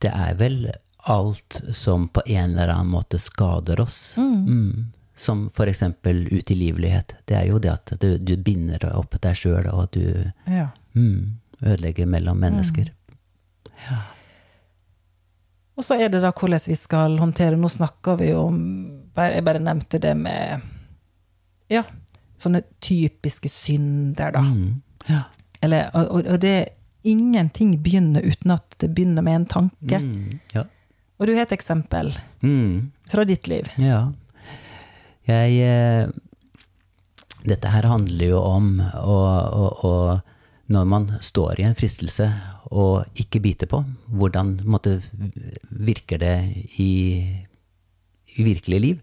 Det 0.00 0.08
er 0.16 0.38
vel 0.40 0.70
alt 1.10 1.58
som 1.76 2.06
på 2.08 2.22
en 2.26 2.54
eller 2.56 2.72
annen 2.72 2.92
måte 2.94 3.18
skader 3.20 3.82
oss. 3.84 4.14
Mm. 4.16 4.86
Som 5.20 5.50
for 5.52 5.68
eksempel 5.68 6.22
utilgivelighet. 6.32 7.18
Det 7.28 7.36
er 7.36 7.50
jo 7.50 7.58
det 7.60 7.74
at 7.74 7.92
du, 8.00 8.14
du 8.16 8.36
binder 8.40 8.86
opp 8.96 9.18
deg 9.20 9.36
sjøl, 9.36 9.68
og 9.68 9.90
du 9.92 10.32
Ja. 10.48 10.70
mm, 10.94 11.36
ødelegger 11.60 12.06
mellom 12.08 12.40
mennesker. 12.40 12.88
Og 15.80 15.84
så 15.86 15.96
er 15.96 16.10
det 16.12 16.20
da 16.20 16.30
hvordan 16.36 16.60
vi 16.68 16.76
skal 16.76 17.14
håndtere 17.20 17.56
Nå 17.56 17.68
snakker 17.72 18.18
vi 18.20 18.26
jo 18.34 18.42
om 18.50 18.58
Jeg 19.16 19.44
bare 19.46 19.62
nevnte 19.64 20.00
det 20.02 20.12
med 20.18 20.60
Ja, 21.72 21.84
sånne 22.40 22.60
typiske 22.82 23.48
synder, 23.52 24.32
da. 24.34 24.40
Mm. 24.42 24.80
Ja. 25.08 25.20
Eller, 25.62 25.90
og, 25.94 26.24
og- 26.26 26.40
det 26.42 26.54
Ingenting 27.04 27.78
begynner 27.80 28.20
uten 28.26 28.50
at 28.52 28.74
det 28.82 28.90
begynner 28.92 29.22
med 29.24 29.34
en 29.38 29.44
tanke. 29.48 30.00
Mm. 30.02 30.40
Ja. 30.52 30.64
Og 31.18 31.26
du 31.26 31.32
har 31.36 31.46
et 31.46 31.54
eksempel 31.56 32.10
Mm. 32.42 32.90
fra 33.08 33.24
ditt 33.24 33.48
liv. 33.48 33.70
Ja. 33.80 34.02
Jeg 35.28 35.56
eh, 35.64 36.10
Dette 37.46 37.68
her 37.72 37.88
handler 37.88 38.26
jo 38.34 38.40
om 38.42 38.68
å, 38.82 39.16
å, 39.16 39.64
å 39.88 39.92
Når 40.70 40.86
man 40.86 41.08
står 41.24 41.60
i 41.60 41.66
en 41.66 41.74
fristelse 41.78 42.28
og 42.70 43.18
ikke 43.18 43.42
biter 43.42 43.70
på, 43.70 43.82
hvordan 44.06 44.60
måtte, 44.70 45.00
virker 45.70 46.20
det 46.22 46.36
i, 46.78 46.92
i 48.36 48.46
virkelig 48.46 48.80
liv? 48.80 49.00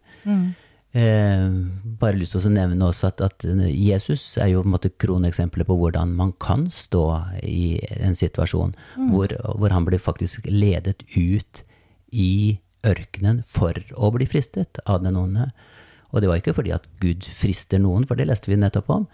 Eh, 0.97 1.47
bare 2.00 2.17
lyst 2.17 2.33
til 2.33 2.47
å 2.47 2.53
nevne 2.53 2.88
også 2.88 3.09
at, 3.12 3.21
at 3.25 3.43
Jesus 3.75 4.38
er 4.39 4.53
jo 4.53 4.63
på 4.63 4.69
en 4.69 4.75
måte 4.77 4.93
kroneksempelet 4.95 5.67
på 5.67 5.75
hvordan 5.77 6.15
man 6.15 6.31
kan 6.41 6.69
stå 6.71 7.03
i 7.43 7.75
en 8.00 8.15
situasjon 8.17 8.71
hvor, 9.12 9.36
hvor 9.59 9.75
han 9.75 9.86
blir 9.86 10.01
faktisk 10.01 10.47
ledet 10.47 11.03
ut 11.17 11.62
i 12.15 12.57
ørkenen 12.88 13.43
for 13.43 13.75
å 14.00 14.13
bli 14.15 14.25
fristet 14.29 14.79
av 14.88 15.03
den 15.03 15.19
onde. 15.19 15.51
Og 16.13 16.24
det 16.24 16.31
var 16.31 16.39
ikke 16.39 16.55
fordi 16.55 16.71
at 16.71 16.88
Gud 17.01 17.25
frister 17.36 17.81
noen, 17.83 18.07
for 18.07 18.15
det 18.17 18.29
leste 18.29 18.50
vi 18.50 18.57
nettopp 18.59 18.89
om, 18.93 19.07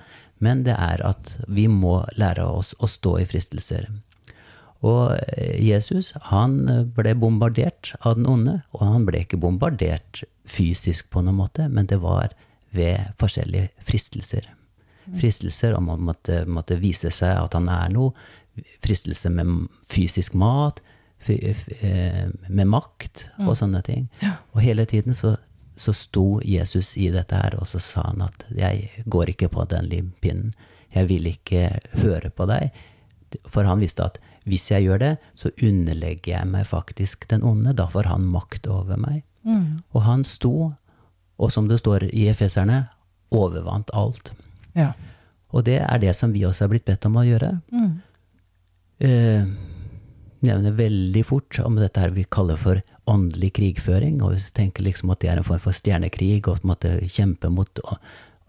men 0.44 0.66
det 0.68 0.76
er 0.76 1.04
at 1.08 1.38
vi 1.48 1.68
må 1.72 2.02
lære 2.20 2.46
oss 2.46 2.74
å 2.84 2.90
stå 2.90 3.18
i 3.22 3.28
fristelser. 3.30 3.88
Og 4.84 5.16
eh, 5.16 5.60
Jesus 5.64 6.12
han 6.30 6.60
ble 6.96 7.16
bombardert 7.20 7.94
av 8.02 8.18
den 8.20 8.28
onde, 8.30 8.60
og 8.76 8.88
han 8.88 9.08
ble 9.08 9.24
ikke 9.24 9.40
bombardert 9.40 10.26
fysisk 10.50 11.10
på 11.14 11.24
noen 11.24 11.40
måte, 11.40 11.70
men 11.72 11.88
det 11.90 12.02
var 12.04 12.36
ved 12.76 13.14
forskjellige 13.20 13.72
fristelser. 13.86 14.50
Fristelser 15.20 15.76
om 15.78 15.92
å 15.92 16.00
måtte, 16.00 16.44
måtte 16.48 16.80
vise 16.80 17.12
seg 17.12 17.36
at 17.38 17.56
han 17.58 17.70
er 17.72 17.92
noe, 17.94 18.14
fristelse 18.84 19.32
med 19.34 19.68
fysisk 19.92 20.36
mat, 20.38 20.80
eh, 21.28 22.30
med 22.48 22.70
makt 22.70 23.28
og 23.48 23.56
sånne 23.58 23.82
ting. 23.86 24.08
Og 24.54 24.62
hele 24.64 24.86
tiden 24.90 25.18
så, 25.18 25.36
så 25.76 25.94
sto 25.98 26.40
Jesus 26.46 26.94
i 26.98 27.10
dette 27.14 27.38
her, 27.38 27.56
og 27.60 27.68
så 27.68 27.82
sa 27.82 28.08
han 28.10 28.22
at 28.26 28.46
jeg 28.54 29.06
går 29.10 29.34
ikke 29.34 29.50
på 29.54 29.66
den 29.72 29.90
limpinnen. 29.90 30.54
Jeg 30.94 31.10
vil 31.10 31.26
ikke 31.32 31.70
høre 31.98 32.30
på 32.30 32.46
deg. 32.50 32.76
For 33.50 33.66
han 33.66 33.82
visste 33.82 34.06
at 34.06 34.20
hvis 34.46 34.68
jeg 34.70 34.86
gjør 34.86 35.02
det, 35.02 35.12
så 35.40 35.50
underlegger 35.64 36.36
jeg 36.36 36.50
meg 36.52 36.68
faktisk 36.70 37.26
den 37.32 37.46
onde. 37.48 37.74
Da 37.74 37.88
får 37.90 38.12
han 38.12 38.28
makt 38.30 38.68
over 38.70 39.00
meg. 39.02 39.24
Og 39.96 40.04
han 40.06 40.24
sto, 40.28 40.74
og 41.42 41.52
som 41.52 41.68
det 41.72 41.80
står 41.82 42.10
i 42.12 42.28
Efeserne, 42.30 42.86
overvant 43.34 43.90
alt. 43.98 44.34
Ja. 44.78 44.92
Og 45.54 45.66
det 45.66 45.80
er 45.82 46.02
det 46.02 46.14
som 46.18 46.34
vi 46.34 46.46
også 46.46 46.68
er 46.68 46.74
blitt 46.76 46.86
bedt 46.86 47.08
om 47.10 47.18
å 47.18 47.26
gjøre. 47.26 47.56
Eh, 49.04 49.48
nevner 50.44 50.78
veldig 50.78 51.24
fort 51.26 51.60
om 51.64 51.80
dette 51.80 52.04
her 52.04 52.14
vi 52.14 52.28
kaller 52.30 52.60
for 52.60 52.82
åndelig 53.10 53.54
krigføring. 53.58 54.22
Og 54.24 54.36
vi 54.36 54.54
tenker 54.56 54.86
liksom 54.86 55.12
at 55.14 55.24
det 55.24 55.32
er 55.32 55.42
en 55.42 55.48
form 55.48 55.62
for 55.64 55.76
stjernekrig, 55.76 56.46
og 56.48 56.62
på 56.62 56.68
en 56.68 56.72
måte 56.74 56.94
kjempe 57.12 57.52
mot 57.54 57.84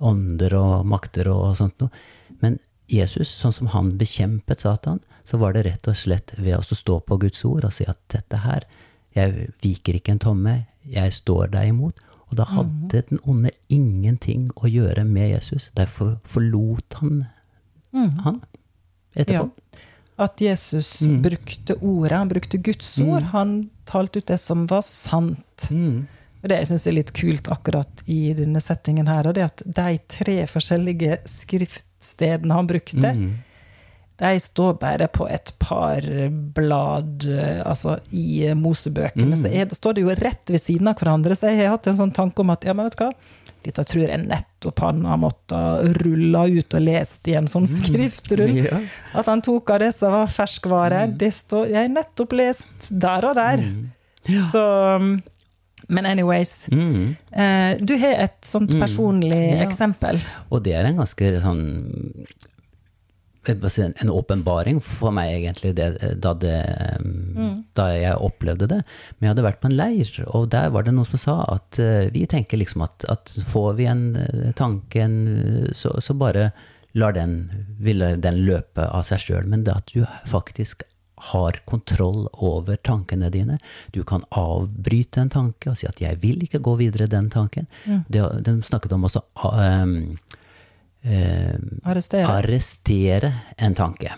ånder 0.04 0.54
og 0.58 0.86
makter 0.88 1.30
og 1.32 1.56
sånt 1.58 1.80
noe. 1.82 2.04
Men 2.42 2.58
Jesus, 2.90 3.30
sånn 3.32 3.54
som 3.56 3.70
han 3.72 3.94
bekjempet 4.00 4.64
Satan, 4.64 5.00
så 5.24 5.40
var 5.40 5.54
det 5.54 5.64
rett 5.66 5.86
og 5.88 5.96
slett 5.96 6.34
ved 6.36 6.58
å 6.58 6.76
stå 6.76 6.98
på 7.06 7.18
Guds 7.22 7.44
ord 7.48 7.64
og 7.64 7.72
si 7.72 7.86
at 7.88 8.00
dette 8.12 8.42
her, 8.44 8.66
jeg 9.16 9.48
viker 9.62 9.96
ikke 9.96 10.16
en 10.16 10.24
tomme, 10.24 10.56
jeg 10.84 11.14
står 11.16 11.54
deg 11.54 11.70
imot. 11.72 12.02
Og 12.28 12.36
da 12.40 12.48
hadde 12.50 13.04
den 13.08 13.20
onde 13.30 13.52
ingenting 13.72 14.48
å 14.58 14.68
gjøre 14.68 15.04
med 15.06 15.30
Jesus. 15.36 15.70
Derfor 15.78 16.16
forlot 16.28 16.98
han 17.00 17.24
han 17.94 18.40
etterpå. 19.14 19.46
Ja. 19.46 19.80
At 20.16 20.40
Jesus 20.40 21.00
brukte 21.24 21.74
ordet, 21.80 22.18
han 22.18 22.28
brukte 22.30 22.58
Guds 22.58 22.98
ord. 23.02 23.22
Han 23.32 23.70
talte 23.84 24.18
ut 24.20 24.26
det 24.30 24.38
som 24.38 24.66
var 24.70 24.82
sant. 24.86 25.66
Mm. 25.70 26.04
Og 26.42 26.48
det 26.52 26.58
jeg 26.60 26.68
syns 26.70 26.86
er 26.86 26.96
litt 26.98 27.10
kult 27.16 27.48
akkurat 27.50 28.02
i 28.06 28.34
denne 28.36 28.60
settingen 28.60 29.08
her, 29.08 29.32
det 29.32 29.46
at 29.46 29.62
de 29.64 29.98
tre 30.12 30.36
forskjellige 30.46 31.18
skriftstedene 31.26 32.54
han 32.54 32.66
brukte, 32.68 33.14
Mm. 33.14 33.32
De 34.20 34.40
står 34.40 34.76
bare 34.78 35.08
på 35.10 35.26
et 35.28 35.50
par 35.58 36.04
blad 36.54 37.24
eh, 37.26 37.62
altså 37.66 37.96
i 38.14 38.46
mosebøkene. 38.54 39.32
Mosebøkene. 39.32 39.38
Så 39.40 39.50
er, 39.50 39.72
står 39.74 39.96
det 39.96 40.04
jo 40.04 40.14
rett 40.20 40.52
ved 40.54 40.62
siden 40.62 40.90
av 40.92 41.00
hverandre. 41.00 41.34
Så 41.38 41.50
jeg 41.50 41.64
har 41.64 41.74
hatt 41.74 41.88
en 41.90 41.98
sånn 41.98 42.12
tanke 42.14 42.44
om 42.44 42.52
at 42.54 42.62
ja, 42.68 42.74
men 42.76 42.86
vet 42.86 42.98
du 43.00 43.02
hva? 43.08 43.10
Dette 43.64 43.80
tror 43.88 44.04
jeg 44.04 44.20
nettopp 44.28 44.80
han 44.84 44.98
har 45.08 45.16
måttet 45.22 45.96
rulle 46.02 46.42
ut 46.60 46.74
og 46.76 46.82
lest 46.84 47.30
i 47.32 47.34
en 47.40 47.48
sånn 47.50 47.66
skriftrull. 47.70 48.54
Ja. 48.68 48.78
At 49.18 49.26
han 49.32 49.42
tok 49.42 49.72
av 49.74 49.80
det 49.82 49.90
som 49.96 50.12
var 50.14 50.28
ferskvare. 50.30 51.06
Det 51.18 51.30
står 51.34 51.72
Jeg 51.72 51.80
har 51.80 51.92
nettopp 51.96 52.36
lest 52.36 52.90
der 52.90 53.24
og 53.30 53.38
der. 53.40 53.64
Så 54.52 54.62
um, 55.00 55.14
Men 55.88 56.06
anyways. 56.06 56.68
Mm. 56.72 57.16
Eh, 57.32 57.72
du 57.80 57.96
har 58.00 58.20
et 58.28 58.38
sånt 58.48 58.70
personlig 58.80 59.42
Ja. 59.56 59.64
eksempel. 59.66 60.20
Og 60.50 60.62
det 60.64 60.76
er 60.78 60.86
en 60.92 61.00
ganske 61.02 61.32
sånn 61.44 61.64
en 63.48 63.94
en 64.00 64.10
åpenbaring 64.10 64.80
for 64.80 65.14
meg, 65.14 65.32
egentlig, 65.34 65.74
det, 65.76 65.88
da, 66.22 66.34
det, 66.34 66.56
da 67.74 67.88
jeg 67.92 68.16
opplevde 68.16 68.68
det. 68.70 68.80
Men 69.18 69.26
jeg 69.26 69.34
hadde 69.34 69.46
vært 69.46 69.60
på 69.62 69.70
en 69.70 69.76
leir, 69.76 70.12
og 70.26 70.48
der 70.54 70.70
var 70.74 70.86
det 70.86 70.94
noen 70.94 71.08
som 71.08 71.20
sa 71.20 71.36
at 71.56 71.80
uh, 71.80 72.06
vi 72.14 72.26
tenker 72.30 72.60
liksom 72.60 72.86
at, 72.86 73.04
at 73.12 73.36
får 73.50 73.74
vi 73.80 73.90
en 73.90 74.06
eh, 74.16 74.50
tanke, 74.56 75.04
en, 75.04 75.70
så, 75.74 75.94
så 76.00 76.16
bare 76.16 76.50
lar 76.94 77.14
den, 77.16 77.50
vil 77.82 78.04
den 78.22 78.44
løpe 78.46 78.86
av 78.86 79.06
seg 79.08 79.22
sjøl. 79.22 79.48
Men 79.50 79.64
det 79.66 79.74
at 79.74 79.94
du 79.94 80.04
faktisk 80.30 80.84
har 81.30 81.58
kontroll 81.64 82.26
over 82.32 82.76
tankene 82.76 83.30
dine. 83.30 83.58
Du 83.94 84.02
kan 84.04 84.24
avbryte 84.34 85.22
en 85.22 85.30
tanke 85.30 85.70
og 85.70 85.78
si 85.78 85.86
at 85.86 86.00
'jeg 86.00 86.20
vil 86.22 86.42
ikke 86.42 86.58
gå 86.58 86.76
videre 86.76 87.06
den 87.06 87.30
tanken'. 87.30 87.66
Det, 88.08 88.44
de 88.44 88.62
snakket 88.62 88.92
om 88.92 89.04
også 89.04 89.22
um, 89.44 90.18
eh, 91.04 91.54
Arrestere. 91.84 92.28
arrestere 92.28 93.32
en 93.56 93.76
tanke. 93.76 94.12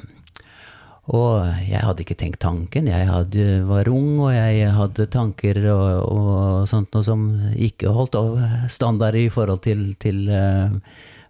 Og 1.06 1.44
jeg 1.62 1.82
hadde 1.86 2.02
ikke 2.02 2.16
tenkt 2.18 2.40
tanken. 2.42 2.88
Jeg 2.90 3.06
hadde, 3.06 3.44
var 3.68 3.86
ung, 3.92 4.16
og 4.24 4.32
jeg 4.34 4.72
hadde 4.74 5.06
tanker 5.12 5.60
og, 5.70 5.84
og 6.10 6.64
sånt 6.66 6.90
noe 6.96 7.06
som 7.06 7.28
ikke 7.54 7.92
holdt 7.94 8.18
av 8.18 8.40
standard 8.72 9.14
i 9.18 9.28
forhold 9.30 9.62
til, 9.66 9.92
til 10.02 10.24
eh, 10.34 10.74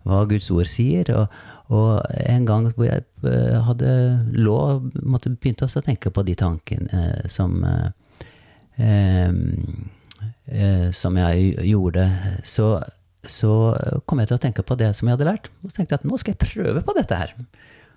hva 0.09 0.23
Guds 0.31 0.49
ord 0.55 0.71
sier. 0.71 1.13
Og, 1.13 1.37
og 1.77 2.09
en 2.25 2.49
gang 2.49 2.71
hvor 2.71 2.89
jeg 2.89 3.05
eh, 3.29 3.59
hadde 3.69 3.93
lå, 4.33 4.57
måtte 5.05 5.35
begynte 5.35 5.69
også 5.69 5.85
å 5.85 5.89
tenke 5.91 6.15
på 6.15 6.25
de 6.25 6.39
tankene 6.41 7.05
eh, 7.11 7.29
som 7.29 7.61
eh, 7.69 7.93
eh, 8.81 9.29
eh, 10.47 10.91
som 10.93 11.17
jeg 11.21 11.53
gjorde, 11.69 12.07
så, 12.45 12.79
så 13.33 13.53
kom 14.09 14.21
jeg 14.21 14.31
til 14.31 14.39
å 14.39 14.43
tenke 14.43 14.65
på 14.67 14.77
det 14.79 14.93
som 14.97 15.09
jeg 15.09 15.17
hadde 15.17 15.29
lært. 15.29 15.51
Og 15.63 15.71
så 15.71 15.79
tenkte 15.79 15.97
jeg 15.97 16.03
at 16.03 16.09
nå 16.09 16.19
skal 16.21 16.35
jeg 16.35 16.43
prøve 16.45 16.83
på 16.87 16.95
dette 16.97 17.19
her. 17.19 17.35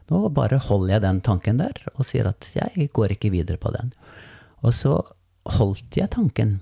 Nå 0.09 0.24
bare 0.33 0.62
holder 0.65 0.95
jeg 0.95 1.05
den 1.05 1.21
tanken 1.25 1.59
der 1.62 1.81
og 1.95 2.07
sier 2.09 2.29
at 2.31 2.48
jeg 2.55 2.89
går 2.95 3.13
ikke 3.15 3.31
videre 3.33 3.62
på 3.62 3.71
den. 3.75 3.91
Og 4.65 4.74
så 4.75 4.95
holdt 5.59 5.98
jeg 5.98 6.12
tanken, 6.13 6.57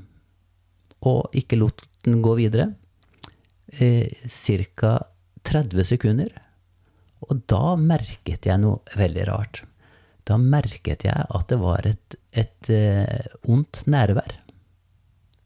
og 1.07 1.33
ikke 1.37 1.59
lot 1.59 1.85
den 2.05 2.21
gå 2.25 2.35
videre, 2.39 2.71
eh, 3.79 4.07
ca. 4.27 4.97
30 5.47 5.87
sekunder. 5.87 6.31
Og 7.27 7.41
da 7.49 7.75
merket 7.79 8.45
jeg 8.45 8.59
noe 8.61 8.97
veldig 8.99 9.25
rart. 9.29 9.63
Da 10.27 10.35
merket 10.37 11.05
jeg 11.07 11.15
at 11.15 11.47
det 11.47 11.59
var 11.61 11.87
et, 11.87 12.17
et 12.35 12.69
eh, 12.73 13.31
ondt 13.47 13.85
nærvær 13.87 14.35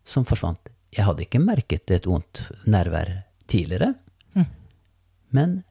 som 0.04 0.26
forsvant. 0.26 0.72
Jeg 0.92 1.08
hadde 1.08 1.24
ikke 1.26 1.44
merket 1.44 1.92
et 1.94 2.08
ondt 2.10 2.44
nærvær 2.68 3.22
tidligere, 3.52 3.94
men 5.32 5.62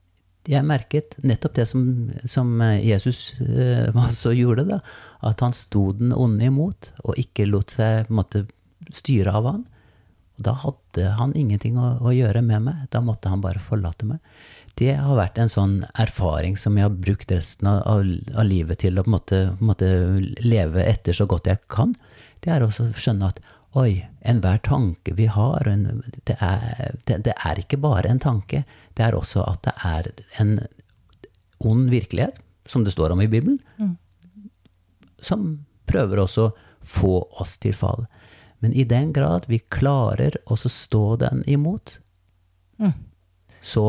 jeg 0.48 0.64
merket 0.64 1.18
nettopp 1.26 1.58
det 1.58 1.66
som, 1.68 1.82
som 2.28 2.48
Jesus 2.80 3.34
eh, 3.44 3.90
også 4.06 4.32
gjorde, 4.36 4.64
da. 4.70 4.80
At 5.26 5.44
han 5.44 5.52
sto 5.56 5.90
den 5.96 6.14
onde 6.16 6.48
imot, 6.48 6.94
og 7.04 7.20
ikke 7.20 7.48
lot 7.48 7.76
seg 7.76 8.08
måtte, 8.12 8.46
styre 8.96 9.34
av 9.36 9.46
han. 9.50 9.60
Og 10.38 10.46
da 10.48 10.56
hadde 10.62 11.10
han 11.18 11.36
ingenting 11.36 11.76
å, 11.78 11.98
å 12.00 12.14
gjøre 12.16 12.42
med 12.42 12.64
meg. 12.70 12.88
Da 12.90 13.02
måtte 13.04 13.30
han 13.32 13.44
bare 13.44 13.60
forlate 13.62 14.08
meg. 14.08 14.24
Det 14.80 14.94
har 14.96 15.18
vært 15.18 15.36
en 15.42 15.52
sånn 15.52 15.74
erfaring 16.00 16.56
som 16.56 16.78
jeg 16.78 16.86
har 16.86 16.96
brukt 16.96 17.32
resten 17.34 17.68
av, 17.68 17.82
av, 17.84 18.06
av 18.40 18.46
livet 18.48 18.80
til 18.80 18.96
å 18.96 19.04
måte, 19.10 19.42
på 19.60 19.90
leve 20.46 20.86
etter 20.86 21.16
så 21.16 21.28
godt 21.28 21.50
jeg 21.50 21.60
kan. 21.68 21.92
Det 22.40 22.54
er 22.54 22.64
også 22.64 22.88
å 22.88 22.96
skjønne 22.96 23.28
at 23.28 23.42
oi, 23.78 24.06
enhver 24.20 24.58
tanke 24.58 25.14
vi 25.14 25.26
har, 25.30 25.68
en, 25.68 26.02
det, 26.26 26.36
er, 26.40 26.96
det, 27.06 27.20
det 27.26 27.34
er 27.44 27.60
ikke 27.62 27.78
bare 27.80 28.10
en 28.10 28.22
tanke. 28.22 28.64
Det 28.94 29.04
er 29.06 29.14
også 29.14 29.44
at 29.46 29.62
det 29.66 29.74
er 29.86 30.10
en 30.42 30.56
ond 31.60 31.90
virkelighet, 31.92 32.40
som 32.66 32.84
det 32.84 32.94
står 32.94 33.14
om 33.14 33.20
i 33.22 33.28
Bibelen, 33.30 33.60
som 35.20 35.66
prøver 35.90 36.22
også 36.22 36.48
å 36.48 36.54
få 36.80 37.14
oss 37.42 37.58
til 37.60 37.74
fall. 37.76 38.06
Men 38.60 38.72
i 38.72 38.84
den 38.84 39.12
grad 39.12 39.46
vi 39.48 39.58
klarer 39.72 40.36
å 40.46 40.56
stå 40.56 41.16
den 41.20 41.44
imot, 41.48 41.98
så 43.62 43.86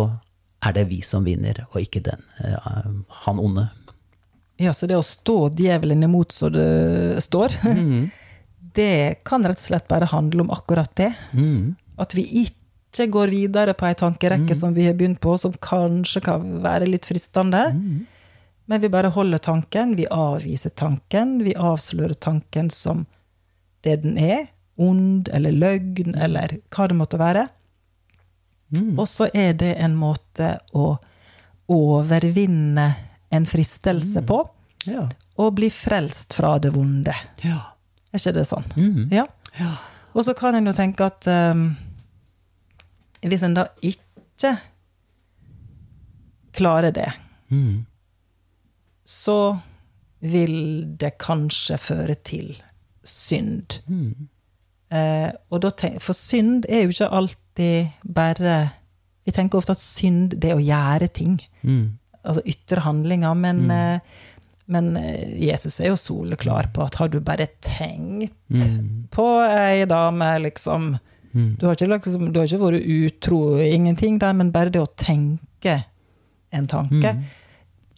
er 0.62 0.76
det 0.76 0.88
vi 0.92 1.02
som 1.02 1.26
vinner, 1.26 1.64
og 1.72 1.82
ikke 1.82 2.04
den, 2.06 2.22
eh, 2.44 2.72
han 3.26 3.40
onde. 3.40 3.70
Ja, 4.62 4.74
så 4.74 4.86
det 4.88 5.00
å 5.00 5.06
stå 5.06 5.50
djevelen 5.58 6.04
imot 6.06 6.36
så 6.36 6.52
det 6.54 7.24
står, 7.26 7.56
det 8.78 9.24
kan 9.28 9.44
rett 9.46 9.58
og 9.60 9.66
slett 9.66 9.88
bare 9.88 10.06
handle 10.12 10.42
om 10.46 10.52
akkurat 10.52 10.92
det. 10.96 11.14
Mm. 11.34 11.76
At 11.98 12.16
vi 12.18 12.24
ikke 12.46 13.08
går 13.12 13.28
videre 13.32 13.74
på 13.78 13.86
ei 13.88 13.94
tankerekke 13.96 14.56
som 14.58 14.74
vi 14.74 14.86
har 14.88 14.94
begynt 15.00 15.20
på, 15.24 15.38
som 15.40 15.54
kanskje 15.64 16.22
kan 16.26 16.62
være 16.64 16.88
litt 16.90 17.06
fristende. 17.08 17.66
Men 18.66 18.82
vi 18.82 18.90
bare 18.90 19.10
holder 19.12 19.38
tanken, 19.44 19.96
vi 19.96 20.06
avviser 20.12 20.70
tanken, 20.70 21.40
vi 21.44 21.54
avslører 21.56 22.14
tanken 22.14 22.70
som 22.70 23.06
det 23.84 24.02
den 24.04 24.18
er. 24.18 24.48
Ond 24.82 25.30
eller 25.34 25.52
løgn 25.52 26.16
eller 26.16 26.58
hva 26.74 26.88
det 26.88 26.96
måtte 26.98 27.20
være. 27.20 27.48
Og 28.98 29.04
så 29.12 29.28
er 29.36 29.54
det 29.60 29.74
en 29.84 29.96
måte 30.00 30.54
å 30.74 30.94
overvinne 31.72 32.94
en 33.32 33.46
fristelse 33.46 34.22
på, 34.28 34.42
Ja. 34.86 35.08
og 35.38 35.56
bli 35.56 35.70
frelst 35.70 36.34
fra 36.34 36.58
det 36.60 36.72
vonde. 36.74 37.14
Ja. 37.44 37.71
Er 38.12 38.20
ikke 38.20 38.34
det 38.36 38.48
sånn? 38.50 38.66
Mm. 38.76 39.06
Ja. 39.16 39.26
ja. 39.60 39.72
Og 40.14 40.26
så 40.28 40.34
kan 40.36 40.56
en 40.58 40.68
jo 40.68 40.74
tenke 40.76 41.06
at 41.08 41.28
um, 41.32 41.70
hvis 43.24 43.44
en 43.48 43.54
da 43.56 43.68
ikke 43.82 44.58
klarer 46.58 46.92
det, 46.92 47.12
Mm. 47.52 47.86
så 49.06 49.60
vil 50.22 50.86
det 51.00 51.18
kanskje 51.20 51.78
føre 51.78 52.16
til 52.24 52.62
synd. 53.04 53.80
Mm. 53.88 54.28
Eh, 54.92 55.32
og 55.52 55.62
da 55.62 55.70
tenk, 55.70 56.02
for 56.02 56.14
synd 56.16 56.66
er 56.70 56.84
jo 56.86 56.90
ikke 56.96 57.10
alltid 57.12 57.88
bare 58.14 58.70
Vi 59.26 59.32
tenker 59.32 59.58
ofte 59.60 59.72
at 59.76 59.82
synd 59.84 60.32
det 60.42 60.50
er 60.50 60.56
å 60.56 60.64
gjøre 60.64 61.08
ting. 61.14 61.36
Mm. 61.62 61.98
Altså 62.26 62.42
ytre 62.46 62.82
handlinger. 62.82 63.34
Men, 63.38 63.72
eh, 63.72 64.00
men 64.72 64.94
eh, 64.98 65.36
Jesus 65.52 65.80
er 65.84 65.92
jo 65.92 65.98
soleklar 66.00 66.70
på 66.74 66.86
at 66.88 66.96
har 67.02 67.12
du 67.14 67.20
bare 67.20 67.48
tenkt 67.62 68.34
Mm. 68.52 69.08
på 69.12 69.26
ei 69.48 69.86
dame, 69.86 70.32
liksom 70.48 70.98
Mm. 71.34 71.56
du 71.60 71.66
har, 71.66 71.76
ikke, 71.76 71.88
liksom, 71.88 72.32
du 72.34 72.40
har 72.42 72.48
ikke 72.48 72.60
vært 72.60 72.88
utro, 72.92 73.38
ingenting 73.64 74.18
der, 74.20 74.34
men 74.34 74.50
bare 74.52 74.70
det 74.74 74.82
å 74.82 74.90
tenke 75.00 75.78
en 76.52 76.68
tanke 76.68 77.14
Mm. 77.16 77.22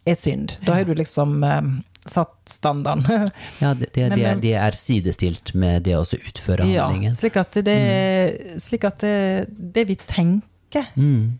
er 0.05 0.15
synd. 0.19 0.53
Da 0.65 0.73
har 0.75 0.83
du 0.85 0.93
liksom 0.93 1.43
eh, 1.43 1.61
satt 2.05 2.35
standarden. 2.45 3.31
Ja, 3.63 3.73
det, 3.73 3.89
det, 3.95 4.09
Men, 4.09 4.19
det, 4.19 4.25
er, 4.27 4.35
det 4.43 4.53
er 4.53 4.71
sidestilt 4.77 5.53
med 5.55 5.83
det 5.87 5.95
å 5.97 6.03
utføre 6.03 6.29
utføre 6.29 6.67
ja, 6.73 6.85
handlingen. 6.85 7.15
slik 7.15 7.37
at, 7.41 7.53
det, 7.65 8.59
slik 8.61 8.83
at 8.85 8.99
det, 8.99 9.47
det 9.49 9.87
vi 9.87 9.95
tenker, 9.95 10.85
Mm. 10.95 11.39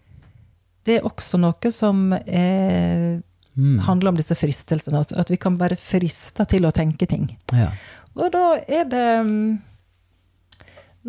det 0.85 0.97
er 0.97 1.05
også 1.07 1.37
noe 1.41 1.71
som 1.71 2.11
er, 2.13 3.21
Mm. 3.53 3.83
handler 3.85 4.09
om 4.09 4.17
disse 4.17 4.35
fristelsene. 4.37 5.03
At, 5.05 5.11
at 5.13 5.29
vi 5.29 5.37
kan 5.37 5.59
være 5.59 5.77
frista 5.77 6.45
til 6.49 6.65
å 6.65 6.73
tenke 6.73 7.05
ting. 7.09 7.27
Ja. 7.53 7.69
Og 8.17 8.31
da 8.33 8.57
er 8.65 8.87
det 8.89 9.07
mm, 9.27 9.47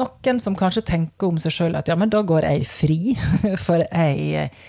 noen 0.01 0.41
som 0.43 0.57
kanskje 0.59 0.85
tenker 0.89 1.31
om 1.31 1.41
seg 1.41 1.55
sjøl 1.55 1.79
at 1.79 1.89
ja, 1.91 1.97
men 1.99 2.13
da 2.13 2.23
går 2.27 2.47
jeg 2.49 2.67
fri, 2.69 3.15
for 3.67 3.85
jeg 3.85 4.29
eh, 4.41 4.65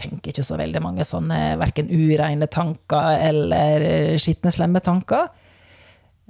tenker 0.00 0.32
ikke 0.32 0.46
så 0.46 0.58
veldig 0.60 0.82
mange 0.84 1.06
sånne 1.06 1.58
verken 1.60 1.90
ureine 1.92 2.48
tanker 2.50 3.20
eller 3.28 3.86
eh, 3.86 4.18
skitne, 4.20 4.52
slemme 4.54 4.82
tanker. 4.84 5.28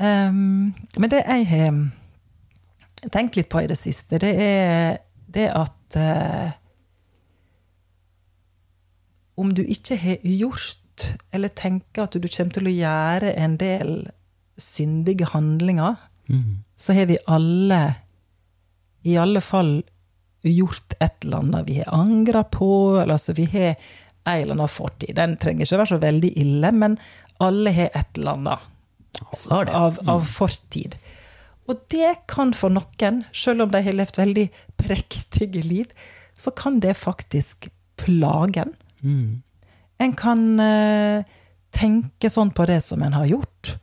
Um, 0.00 0.70
men 0.96 1.10
det 1.12 1.20
jeg 1.26 1.44
har 1.50 3.10
tenkt 3.12 3.36
litt 3.36 3.50
på 3.52 3.60
i 3.60 3.68
det 3.68 3.76
siste, 3.76 4.20
det 4.22 4.32
er 4.40 5.02
det 5.30 5.50
at 5.52 5.98
uh, 6.00 6.56
Om 9.40 9.54
du 9.56 9.62
ikke 9.62 9.96
har 9.96 10.18
gjort, 10.20 10.79
eller 11.32 11.52
tenker 11.56 12.06
at 12.06 12.16
du 12.16 12.28
kommer 12.28 12.56
til 12.56 12.68
å 12.70 12.74
gjøre 12.74 13.34
en 13.38 13.56
del 13.60 13.94
syndige 14.60 15.30
handlinger, 15.32 15.96
så 16.76 16.94
har 16.94 17.08
vi 17.10 17.18
alle 17.26 17.80
i 19.02 19.16
alle 19.16 19.40
fall 19.40 19.80
gjort 20.44 20.94
et 21.00 21.24
eller 21.24 21.42
annet 21.42 21.68
vi 21.68 21.78
har 21.80 21.94
angra 21.94 22.44
på, 22.44 23.00
eller 23.00 23.16
altså 23.16 23.32
vi 23.36 23.46
har 23.52 23.74
en 24.24 24.42
eller 24.42 24.54
annen 24.54 24.68
fortid. 24.68 25.14
Den 25.16 25.36
trenger 25.40 25.66
ikke 25.66 25.80
være 25.80 25.92
så 25.94 26.00
veldig 26.02 26.30
ille, 26.40 26.72
men 26.76 26.98
alle 27.40 27.72
har 27.76 27.90
et 27.96 28.20
eller 28.20 28.36
annet 28.36 28.68
av, 29.50 29.98
av 30.08 30.28
fortid. 30.28 30.96
Og 31.68 31.80
det 31.92 32.14
kan 32.30 32.52
for 32.56 32.72
noen, 32.72 33.24
selv 33.32 33.66
om 33.66 33.72
de 33.72 33.82
har 33.84 33.96
levd 33.96 34.18
veldig 34.20 34.46
prektige 34.80 35.62
liv, 35.64 35.92
så 36.38 36.52
kan 36.56 36.80
det 36.80 36.96
faktisk 36.98 37.68
plage 38.00 38.64
en. 38.64 38.74
Mm. 39.00 39.42
En 40.00 40.14
kan 40.16 40.42
eh, 40.62 41.26
tenke 41.76 42.30
sånn 42.32 42.52
på 42.56 42.66
det 42.68 42.80
som 42.84 43.02
en 43.04 43.16
har 43.18 43.28
gjort, 43.28 43.74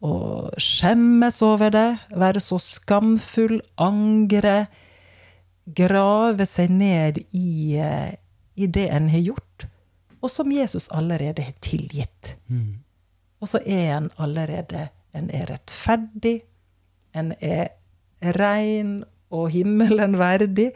og 0.00 0.54
skjemmes 0.60 1.40
over 1.44 1.72
det, 1.74 1.88
være 2.16 2.40
så 2.40 2.60
skamfull, 2.62 3.58
angre, 3.76 4.70
grave 5.76 6.46
seg 6.48 6.72
ned 6.72 7.20
i, 7.36 7.76
eh, 7.76 8.14
i 8.56 8.70
det 8.70 8.86
en 8.94 9.10
har 9.12 9.26
gjort, 9.32 9.66
og 10.20 10.32
som 10.32 10.52
Jesus 10.52 10.88
allerede 10.94 11.44
har 11.44 11.58
tilgitt. 11.64 12.36
Mm. 12.46 12.80
Og 13.40 13.48
så 13.48 13.60
er 13.66 13.96
en 13.96 14.10
allerede 14.18 14.88
En 15.10 15.26
er 15.34 15.48
rettferdig, 15.50 16.44
en 17.18 17.32
er 17.42 17.72
rein 18.22 19.02
og 19.30 19.48
himmelen 19.50 20.18
verdig. 20.18 20.70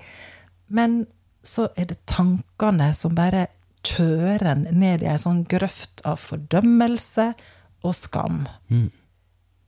Men 0.66 1.06
så 1.44 1.68
er 1.76 1.84
det 1.84 2.00
tankene 2.10 2.88
som 2.94 3.14
bare 3.14 3.46
kjører 3.84 4.46
en 4.52 4.66
ned 4.80 5.02
i 5.04 5.08
ei 5.12 5.18
sånn 5.20 5.44
grøft 5.50 6.00
av 6.08 6.18
fordømmelse 6.22 7.30
og 7.84 7.94
skam. 7.96 8.44
Mm. 8.72 8.88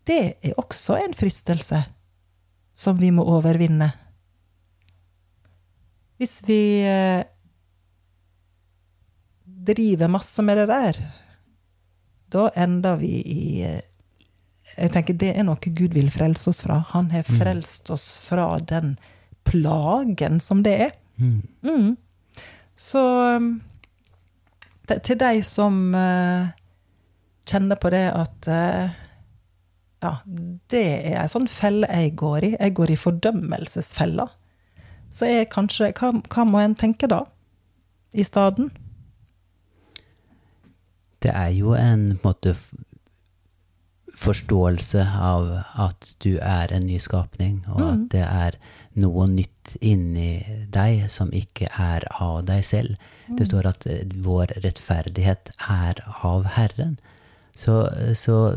Det 0.07 0.21
er 0.47 0.55
også 0.61 0.97
en 1.03 1.15
fristelse 1.19 1.83
som 2.77 2.99
vi 3.01 3.11
må 3.15 3.25
overvinne. 3.27 3.91
Hvis 6.17 6.39
vi 6.49 6.61
eh, 6.87 7.25
driver 9.45 10.09
masse 10.09 10.43
med 10.45 10.57
det 10.61 10.67
der, 10.71 11.01
da 12.33 12.49
ender 12.59 12.97
vi 13.01 13.13
i 13.23 13.43
eh, 13.67 13.83
Jeg 14.77 14.91
tenker 14.93 15.15
det 15.15 15.29
er 15.39 15.45
noe 15.47 15.61
Gud 15.79 15.93
vil 15.95 16.09
frelse 16.11 16.51
oss 16.51 16.65
fra. 16.65 16.81
Han 16.91 17.11
har 17.13 17.23
frelst 17.29 17.87
oss 17.95 18.17
fra 18.19 18.49
den 18.59 18.97
plagen 19.47 20.41
som 20.43 20.65
det 20.67 20.73
er. 20.89 20.97
Mm. 21.23 21.37
Mm. 21.63 21.93
Så 22.77 23.01
te- 23.39 23.61
til 24.87 25.19
de 25.21 25.43
som 25.47 25.95
uh, 25.95 26.49
kjenner 27.49 27.79
på 27.81 27.91
det 27.95 28.07
at 28.15 28.49
uh, 28.51 28.97
ja, 30.05 30.13
det 30.71 30.83
er 30.85 31.21
ei 31.23 31.29
sånn 31.31 31.49
felle 31.51 31.89
jeg 31.91 32.17
går 32.21 32.45
i. 32.45 32.51
Jeg 32.59 32.75
går 32.79 32.93
i 32.93 32.99
fordømmelsesfella. 33.01 34.27
Så 35.11 35.29
er 35.29 35.49
kanskje 35.51 35.93
hva, 35.97 36.13
hva 36.31 36.45
må 36.49 36.61
en 36.61 36.77
tenke 36.79 37.09
da? 37.11 37.23
I 38.17 38.25
staden? 38.27 38.71
Det 41.25 41.33
er 41.33 41.51
jo 41.57 41.73
en 41.77 42.19
måte 42.23 42.55
forståelse 44.17 45.03
av 45.21 45.49
at 45.87 46.13
du 46.25 46.37
er 46.41 46.73
en 46.73 46.87
ny 46.89 46.99
skapning, 47.03 47.61
og 47.69 47.83
at 47.85 48.05
det 48.15 48.23
er 48.25 48.57
noe 49.01 49.27
nytt 49.31 49.77
inni 49.85 50.67
deg 50.73 51.07
som 51.13 51.33
ikke 51.35 51.69
er 51.73 52.07
av 52.23 52.45
deg 52.49 52.65
selv. 52.65 53.11
Det 53.39 53.49
står 53.49 53.69
at 53.73 53.87
eh, 53.91 54.07
vår 54.25 54.57
rettferdighet 54.65 55.53
er 55.69 56.03
av 56.25 56.49
Herren. 56.57 56.97
Så, 57.57 57.89
så 58.15 58.53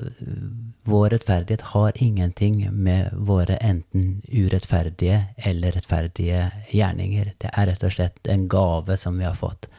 vår 0.84 1.14
rettferdighet 1.14 1.62
har 1.72 1.92
ingenting 1.96 2.66
med 2.76 3.14
våre 3.16 3.56
enten 3.64 4.22
urettferdige 4.28 5.22
eller 5.38 5.72
rettferdige 5.72 6.50
gjerninger. 6.74 7.32
Det 7.40 7.54
er 7.54 7.70
rett 7.72 7.86
og 7.88 7.96
slett 7.96 8.28
en 8.28 8.50
gave 8.52 8.98
som 9.00 9.16
vi 9.20 9.28
har 9.28 9.40
fått. 9.40 9.70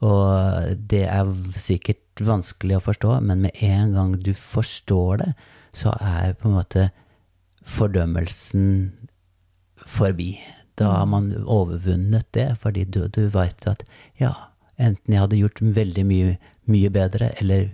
Og 0.00 0.78
det 0.88 1.02
er 1.12 1.34
sikkert 1.60 2.22
vanskelig 2.24 2.78
å 2.78 2.84
forstå, 2.86 3.18
men 3.20 3.44
med 3.44 3.60
en 3.60 3.92
gang 3.96 4.16
du 4.16 4.32
forstår 4.32 5.20
det, 5.20 5.30
så 5.76 5.92
er 6.00 6.32
på 6.40 6.48
en 6.48 6.56
måte 6.56 6.88
fordømmelsen 7.68 8.64
forbi. 9.86 10.34
Da 10.80 10.92
har 10.92 11.06
man 11.06 11.32
overvunnet 11.44 12.26
det, 12.36 12.48
fordi 12.60 12.84
du, 12.84 13.04
du 13.08 13.28
veit 13.32 13.66
at 13.68 13.84
ja, 14.20 14.32
enten 14.80 15.14
jeg 15.14 15.20
hadde 15.20 15.40
gjort 15.40 15.60
veldig 15.60 16.06
mye, 16.08 16.38
mye 16.70 16.90
bedre, 16.90 17.32
eller 17.40 17.68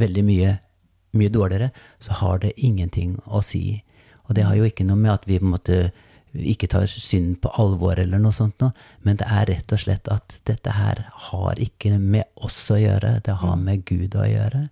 veldig 0.00 0.24
mye, 0.26 0.56
mye 1.14 1.32
dårligere, 1.32 1.70
så 2.02 2.18
har 2.22 2.40
det 2.42 2.56
ingenting 2.56 3.18
å 3.26 3.42
si. 3.44 3.82
Og 4.26 4.34
det 4.38 4.46
har 4.46 4.58
jo 4.58 4.66
ikke 4.66 4.86
noe 4.86 4.98
med 4.98 5.12
at 5.14 5.28
vi 5.28 5.38
på 5.38 5.46
en 5.46 5.54
måte 5.56 5.80
ikke 6.30 6.68
tar 6.70 6.86
synd 6.86 7.40
på 7.42 7.50
alvor 7.58 7.98
eller 7.98 8.20
noe 8.22 8.34
sånt 8.34 8.60
noe, 8.62 8.70
men 9.02 9.18
det 9.18 9.26
er 9.26 9.48
rett 9.50 9.72
og 9.74 9.80
slett 9.82 10.06
at 10.14 10.36
dette 10.46 10.74
her 10.76 11.02
har 11.30 11.58
ikke 11.58 11.96
med 11.98 12.28
oss 12.38 12.58
å 12.70 12.78
gjøre, 12.78 13.16
det 13.26 13.34
har 13.42 13.56
med 13.58 13.82
Gud 13.88 14.14
å 14.14 14.26
gjøre. 14.30 14.66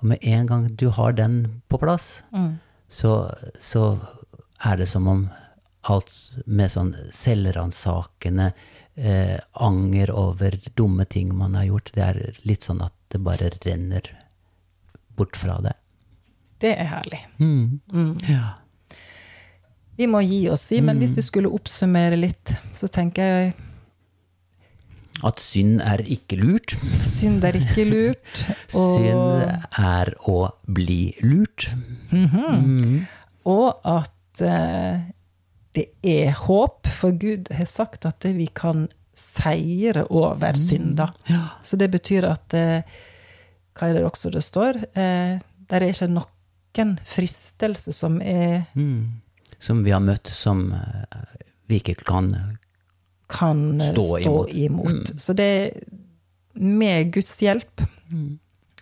Og 0.00 0.06
med 0.12 0.24
en 0.24 0.46
gang 0.48 0.68
du 0.80 0.88
har 0.96 1.12
den 1.12 1.60
på 1.68 1.80
plass, 1.80 2.22
så, 2.88 3.12
så 3.60 3.98
er 4.64 4.80
det 4.80 4.88
som 4.88 5.08
om 5.08 5.26
alt 5.90 6.12
med 6.46 6.70
sånn 6.72 6.92
selvransakende 7.14 8.50
eh, 8.96 9.38
anger 9.52 10.10
over 10.14 10.56
dumme 10.78 11.04
ting 11.10 11.32
man 11.36 11.54
har 11.58 11.66
gjort, 11.68 11.90
det 11.94 12.04
er 12.06 12.20
litt 12.48 12.66
sånn 12.66 12.82
at 12.84 12.94
det 13.12 13.20
bare 13.22 13.50
renner 13.64 14.08
bort 15.14 15.36
fra 15.38 15.58
det. 15.62 15.74
Det 16.62 16.72
er 16.80 16.88
herlig. 16.90 17.20
Ja. 18.28 18.54
Vi 19.96 20.06
må 20.10 20.22
gi 20.26 20.40
oss, 20.50 20.64
vi, 20.72 20.80
men 20.82 20.98
hvis 20.98 21.12
vi 21.14 21.22
skulle 21.22 21.50
oppsummere 21.54 22.16
litt, 22.18 22.54
så 22.74 22.88
tenker 22.90 23.22
jeg 23.30 23.52
At 25.22 25.38
synd 25.38 25.78
er 25.84 26.00
ikke 26.10 26.34
lurt. 26.40 26.74
synd 27.06 27.44
er 27.46 27.54
ikke 27.60 27.84
lurt. 27.86 28.40
Og, 28.80 28.96
Synd 28.98 29.68
er 29.78 30.10
å 30.26 30.38
bli 30.66 31.14
lurt. 31.22 31.68
og 33.44 33.68
at 33.86 34.42
eh, 34.42 35.04
det 35.74 35.86
er 36.06 36.30
håp, 36.44 36.86
for 36.86 37.16
Gud 37.18 37.48
har 37.52 37.66
sagt 37.66 38.06
at 38.06 38.24
vi 38.24 38.46
kan 38.54 38.86
seire 39.14 40.04
over 40.10 40.54
synda. 40.58 41.08
Så 41.62 41.76
det 41.78 41.88
betyr 41.94 42.26
at 42.30 42.54
eh, 42.54 42.82
Hva 43.74 43.88
er 43.90 43.98
det 43.98 44.04
også 44.06 44.30
det 44.30 44.42
står? 44.46 44.78
Eh, 44.94 45.34
der 45.70 45.82
er 45.82 45.90
ikke 45.90 46.08
noen 46.10 46.96
fristelse 47.06 47.94
som 47.94 48.20
er 48.22 48.66
Mm. 48.74 49.20
Som 49.58 49.84
vi 49.84 49.90
har 49.94 50.02
møtt, 50.02 50.28
som 50.28 50.72
eh, 50.72 51.36
vi 51.70 51.78
ikke 51.80 51.94
kan 52.04 52.30
kan 53.28 53.80
eh, 53.80 53.86
Stå 53.90 54.06
stå, 54.18 54.18
imot. 54.20 54.54
imot. 54.54 55.12
Så 55.20 55.32
det 55.32 55.44
er 55.44 55.70
med 56.54 57.12
Guds 57.14 57.38
hjelp 57.40 57.82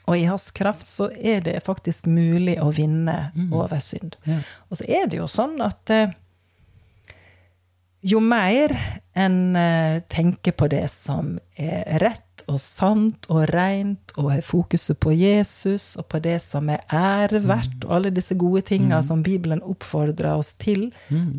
og 0.06 0.16
i 0.18 0.24
hans 0.26 0.50
kraft 0.50 0.88
så 0.90 1.06
er 1.14 1.40
det 1.40 1.60
faktisk 1.64 2.06
mulig 2.10 2.56
å 2.60 2.72
vinne 2.74 3.30
over 3.54 3.78
synd. 3.80 4.16
Ja. 4.26 4.40
Og 4.68 4.80
så 4.80 4.84
er 4.88 5.06
det 5.08 5.20
jo 5.20 5.28
sånn 5.30 5.60
at 5.62 5.92
jo 8.02 8.20
mer 8.20 8.74
en 9.14 9.56
eh, 9.56 10.02
tenker 10.10 10.54
på 10.58 10.66
det 10.72 10.84
som 10.90 11.36
er 11.54 12.00
rett 12.02 12.42
og 12.50 12.58
sant 12.58 13.28
og 13.30 13.44
rent, 13.52 14.14
og 14.18 14.32
har 14.32 14.42
fokuset 14.42 14.98
på 15.00 15.12
Jesus 15.14 15.92
og 16.00 16.08
på 16.10 16.18
det 16.24 16.38
som 16.42 16.70
er 16.72 16.82
æreverdt, 16.90 17.84
og 17.86 17.94
alle 17.98 18.10
disse 18.14 18.34
gode 18.38 18.64
tinga 18.72 18.98
som 19.06 19.22
Bibelen 19.22 19.62
oppfordrer 19.62 20.34
oss 20.34 20.54
til, 20.58 20.88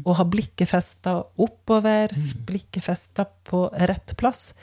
og 0.05 0.15
har 0.21 0.29
blikket 0.31 0.71
festa 0.71 1.17
oppover, 1.35 2.13
blikket 2.47 2.85
festa 2.87 3.27
på 3.49 3.65
rett 3.73 4.15
plass, 4.17 4.53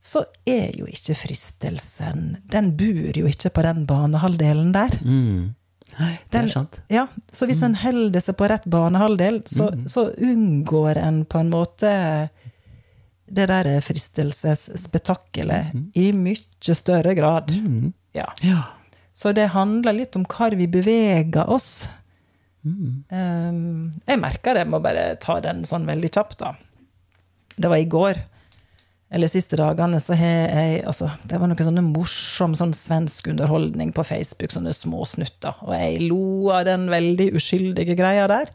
så 0.00 0.24
er 0.48 0.72
jo 0.78 0.86
ikke 0.88 1.12
fristelsen 1.12 2.38
Den 2.48 2.70
bor 2.72 3.12
jo 3.12 3.26
ikke 3.28 3.50
på 3.52 3.62
den 3.62 3.84
banehalvdelen 3.86 4.72
der. 4.72 4.96
mm. 5.04 5.54
Nei, 5.98 6.12
det 6.30 6.38
er 6.38 6.48
sant. 6.52 6.80
Ja, 6.92 7.06
så 7.34 7.46
hvis 7.48 7.62
en 7.66 7.74
holder 7.80 8.22
seg 8.22 8.36
på 8.38 8.48
rett 8.50 8.66
banehalvdel, 8.70 9.42
så, 9.50 9.70
så 9.90 10.10
unngår 10.16 11.00
en 11.00 11.24
på 11.28 11.40
en 11.42 11.50
måte 11.52 11.90
det 13.30 13.46
der 13.50 13.68
fristelsesspetakkelet 13.84 15.74
i 15.98 16.10
mye 16.16 16.74
større 16.74 17.14
grad. 17.18 17.52
Ja. 18.16 18.28
Ja. 18.42 18.62
Så 19.14 19.32
det 19.36 19.52
handler 19.54 19.92
litt 19.94 20.16
om 20.18 20.24
hvor 20.28 20.54
vi 20.58 20.66
beveger 20.70 21.50
oss. 21.50 21.88
Um, 22.62 23.92
jeg 24.06 24.20
merker 24.20 24.54
det, 24.54 24.64
jeg 24.64 24.72
må 24.72 24.80
bare 24.84 25.14
ta 25.22 25.38
den 25.44 25.64
sånn 25.68 25.86
veldig 25.88 26.10
kjapt, 26.12 26.38
da. 26.42 26.54
Det 27.56 27.70
var 27.70 27.80
i 27.80 27.88
går. 27.90 28.20
Eller 29.10 29.30
siste 29.30 29.58
dagene, 29.58 29.98
så 29.98 30.14
har 30.14 30.36
jeg 30.54 30.82
altså, 30.86 31.08
Det 31.26 31.38
var 31.40 31.50
noe 31.50 31.66
sånne 31.66 31.82
morsom 31.82 32.54
sånn 32.58 32.74
svensk 32.76 33.32
underholdning 33.32 33.90
på 33.96 34.04
Facebook, 34.06 34.52
sånne 34.54 34.74
små 34.76 35.02
snutter. 35.08 35.56
Og 35.66 35.74
jeg 35.74 36.04
lo 36.06 36.52
av 36.54 36.68
den 36.68 36.86
veldig 36.92 37.32
uskyldige 37.40 37.98
greia 37.98 38.28
der. 38.30 38.52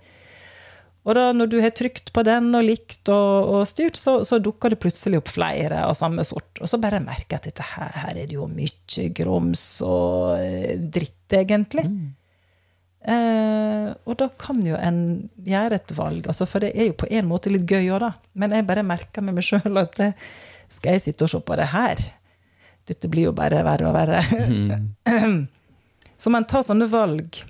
Og 1.06 1.14
da 1.14 1.28
når 1.36 1.50
du 1.52 1.60
har 1.62 1.74
trykt 1.76 2.10
på 2.16 2.24
den 2.26 2.50
og 2.58 2.66
likt 2.66 3.12
og, 3.14 3.52
og 3.52 3.68
styrt, 3.70 4.00
så, 4.00 4.18
så, 4.26 4.40
dukker 4.42 4.74
det 4.74 4.80
plutselig 4.82 5.20
opp 5.22 5.30
flere 5.36 5.84
av 5.86 5.94
samme 6.00 6.26
sort. 6.26 6.56
Og 6.58 6.72
så 6.72 6.80
bare 6.82 7.04
merker 7.04 7.36
jeg 7.36 7.44
at 7.44 7.50
dette 7.52 7.68
her, 7.76 7.92
her 8.02 8.16
er 8.16 8.32
det 8.32 8.40
jo 8.40 8.48
mye 8.50 9.10
grums 9.14 9.66
og 9.86 10.40
eh, 10.40 10.80
dritt, 10.80 11.28
egentlig. 11.36 11.86
Mm. 11.92 12.14
Eh, 13.06 13.90
og 14.06 14.18
da 14.18 14.30
kan 14.42 14.62
jo 14.66 14.78
en 14.82 15.00
gjøre 15.46 15.78
et 15.78 15.96
valg, 15.98 16.26
altså, 16.26 16.48
for 16.50 16.66
det 16.66 16.74
er 16.74 16.90
jo 16.90 17.00
på 17.04 17.10
en 17.14 17.30
måte 17.30 17.54
litt 17.54 17.68
gøy 17.70 17.92
òg, 17.94 18.00
da. 18.02 18.12
Men 18.34 18.56
jeg 18.56 18.68
bare 18.70 18.86
merker 18.86 19.26
med 19.26 19.38
meg 19.38 19.46
sjøl 19.46 19.82
at 19.82 19.98
det, 20.02 20.14
skal 20.74 20.96
jeg 20.96 21.06
sitte 21.06 21.28
og 21.28 21.32
se 21.32 21.42
på 21.46 21.58
det 21.60 21.70
her? 21.70 22.02
Dette 22.90 23.10
blir 23.10 23.30
jo 23.30 23.36
bare 23.38 23.62
verre 23.66 23.90
og 23.90 23.98
verre. 23.98 24.24
Mm. 24.50 25.46
så 26.22 26.34
man 26.34 26.48
tar 26.50 26.66
sånne 26.66 26.90
valg 26.90 27.44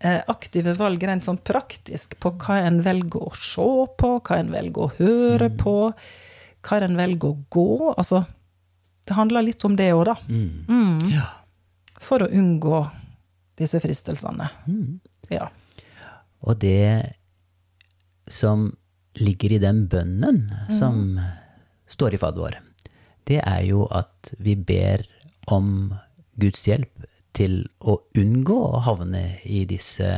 Eh, 0.00 0.20
aktive 0.30 0.76
valg 0.78 1.02
rent 1.02 1.24
sånn 1.26 1.40
praktisk 1.42 2.12
på 2.22 2.30
hva 2.38 2.60
en 2.68 2.76
velger 2.86 3.18
å 3.18 3.32
se 3.34 3.64
på, 3.98 4.10
hva 4.22 4.36
en 4.38 4.52
velger 4.54 4.84
å 4.84 4.92
høre 4.94 5.48
mm. 5.50 5.56
på, 5.58 5.74
hva 6.68 6.78
en 6.86 6.98
velger 7.00 7.32
å 7.32 7.38
gå. 7.50 7.72
Altså, 7.96 8.22
det 9.08 9.16
handler 9.18 9.48
litt 9.48 9.66
om 9.66 9.74
det 9.78 9.88
òg, 9.96 10.04
da. 10.06 10.14
Mm. 10.30 10.52
Mm. 10.68 11.08
Ja. 11.16 11.26
For 11.98 12.22
å 12.22 12.30
unngå 12.30 12.84
disse 13.58 13.80
fristelsene. 13.82 14.48
Mm. 14.66 15.00
Ja. 15.32 15.48
Og 16.46 16.58
det 16.62 17.14
som 18.28 18.70
ligger 19.18 19.56
i 19.56 19.60
den 19.62 19.86
bønnen 19.90 20.44
som 20.70 21.18
mm. 21.18 21.22
står 21.90 22.14
i 22.14 22.22
fadder, 22.22 22.58
det 23.28 23.40
er 23.42 23.62
jo 23.66 23.86
at 23.92 24.32
vi 24.38 24.54
ber 24.56 25.04
om 25.52 25.94
Guds 26.38 26.64
hjelp 26.68 27.06
til 27.36 27.60
å 27.80 27.98
unngå 28.18 28.56
å 28.56 28.82
havne 28.86 29.40
i 29.44 29.64
disse 29.68 30.08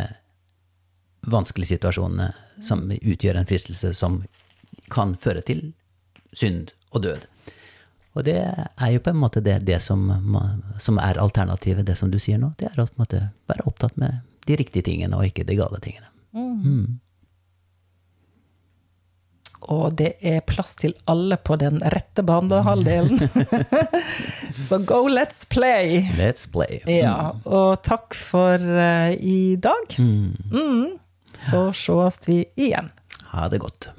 vanskelige 1.31 1.77
situasjonene 1.77 2.31
som 2.65 2.87
utgjør 2.93 3.41
en 3.41 3.49
fristelse 3.49 3.93
som 3.97 4.23
kan 4.93 5.17
føre 5.21 5.43
til 5.47 5.73
synd 6.37 6.73
og 6.95 7.05
død. 7.05 7.27
Og 8.19 8.25
det 8.27 8.39
er 8.43 8.91
jo 8.91 9.03
på 9.05 9.13
en 9.13 9.21
måte 9.21 9.43
det, 9.45 9.61
det 9.69 9.79
som, 9.85 10.09
som, 10.83 10.99
er 10.99 11.21
alternativet, 11.23 11.87
det 11.87 11.95
som 11.99 12.11
du 12.11 12.19
sier 12.19 12.41
nå. 12.43 12.53
Det 12.59 12.73
er 12.73 12.83
å 12.83 12.89
måte, 12.99 13.29
være 13.51 13.69
opptatt 13.71 14.01
med 14.01 14.25
de 14.49 14.57
riktige 14.59 14.89
tingene 14.89 15.19
og 15.19 15.29
ikke 15.29 15.47
de 15.47 15.59
gale 15.61 15.79
tingene. 15.85 16.11
Mm. 16.35 16.59
mm. 16.65 16.99
Og 19.71 19.93
det 19.93 20.15
er 20.25 20.41
plass 20.49 20.73
til 20.81 20.95
alle 21.11 21.37
på 21.37 21.55
den 21.61 21.83
rette 21.93 22.25
banehalvdelen. 22.27 23.21
Så 24.69 24.81
go, 24.89 25.05
let's 25.05 25.45
play! 25.47 26.01
Let's 26.17 26.49
play. 26.51 26.81
Ja, 26.89 27.37
og 27.45 27.83
takk 27.87 28.17
for 28.17 28.57
uh, 28.57 29.13
i 29.13 29.55
dag. 29.61 29.95
Mm. 30.01 30.33
Mm. 30.51 30.87
Så 31.37 31.69
sees 31.77 32.19
vi 32.27 32.41
igjen. 32.57 32.91
Ha 33.31 33.47
det 33.53 33.61
godt. 33.63 33.93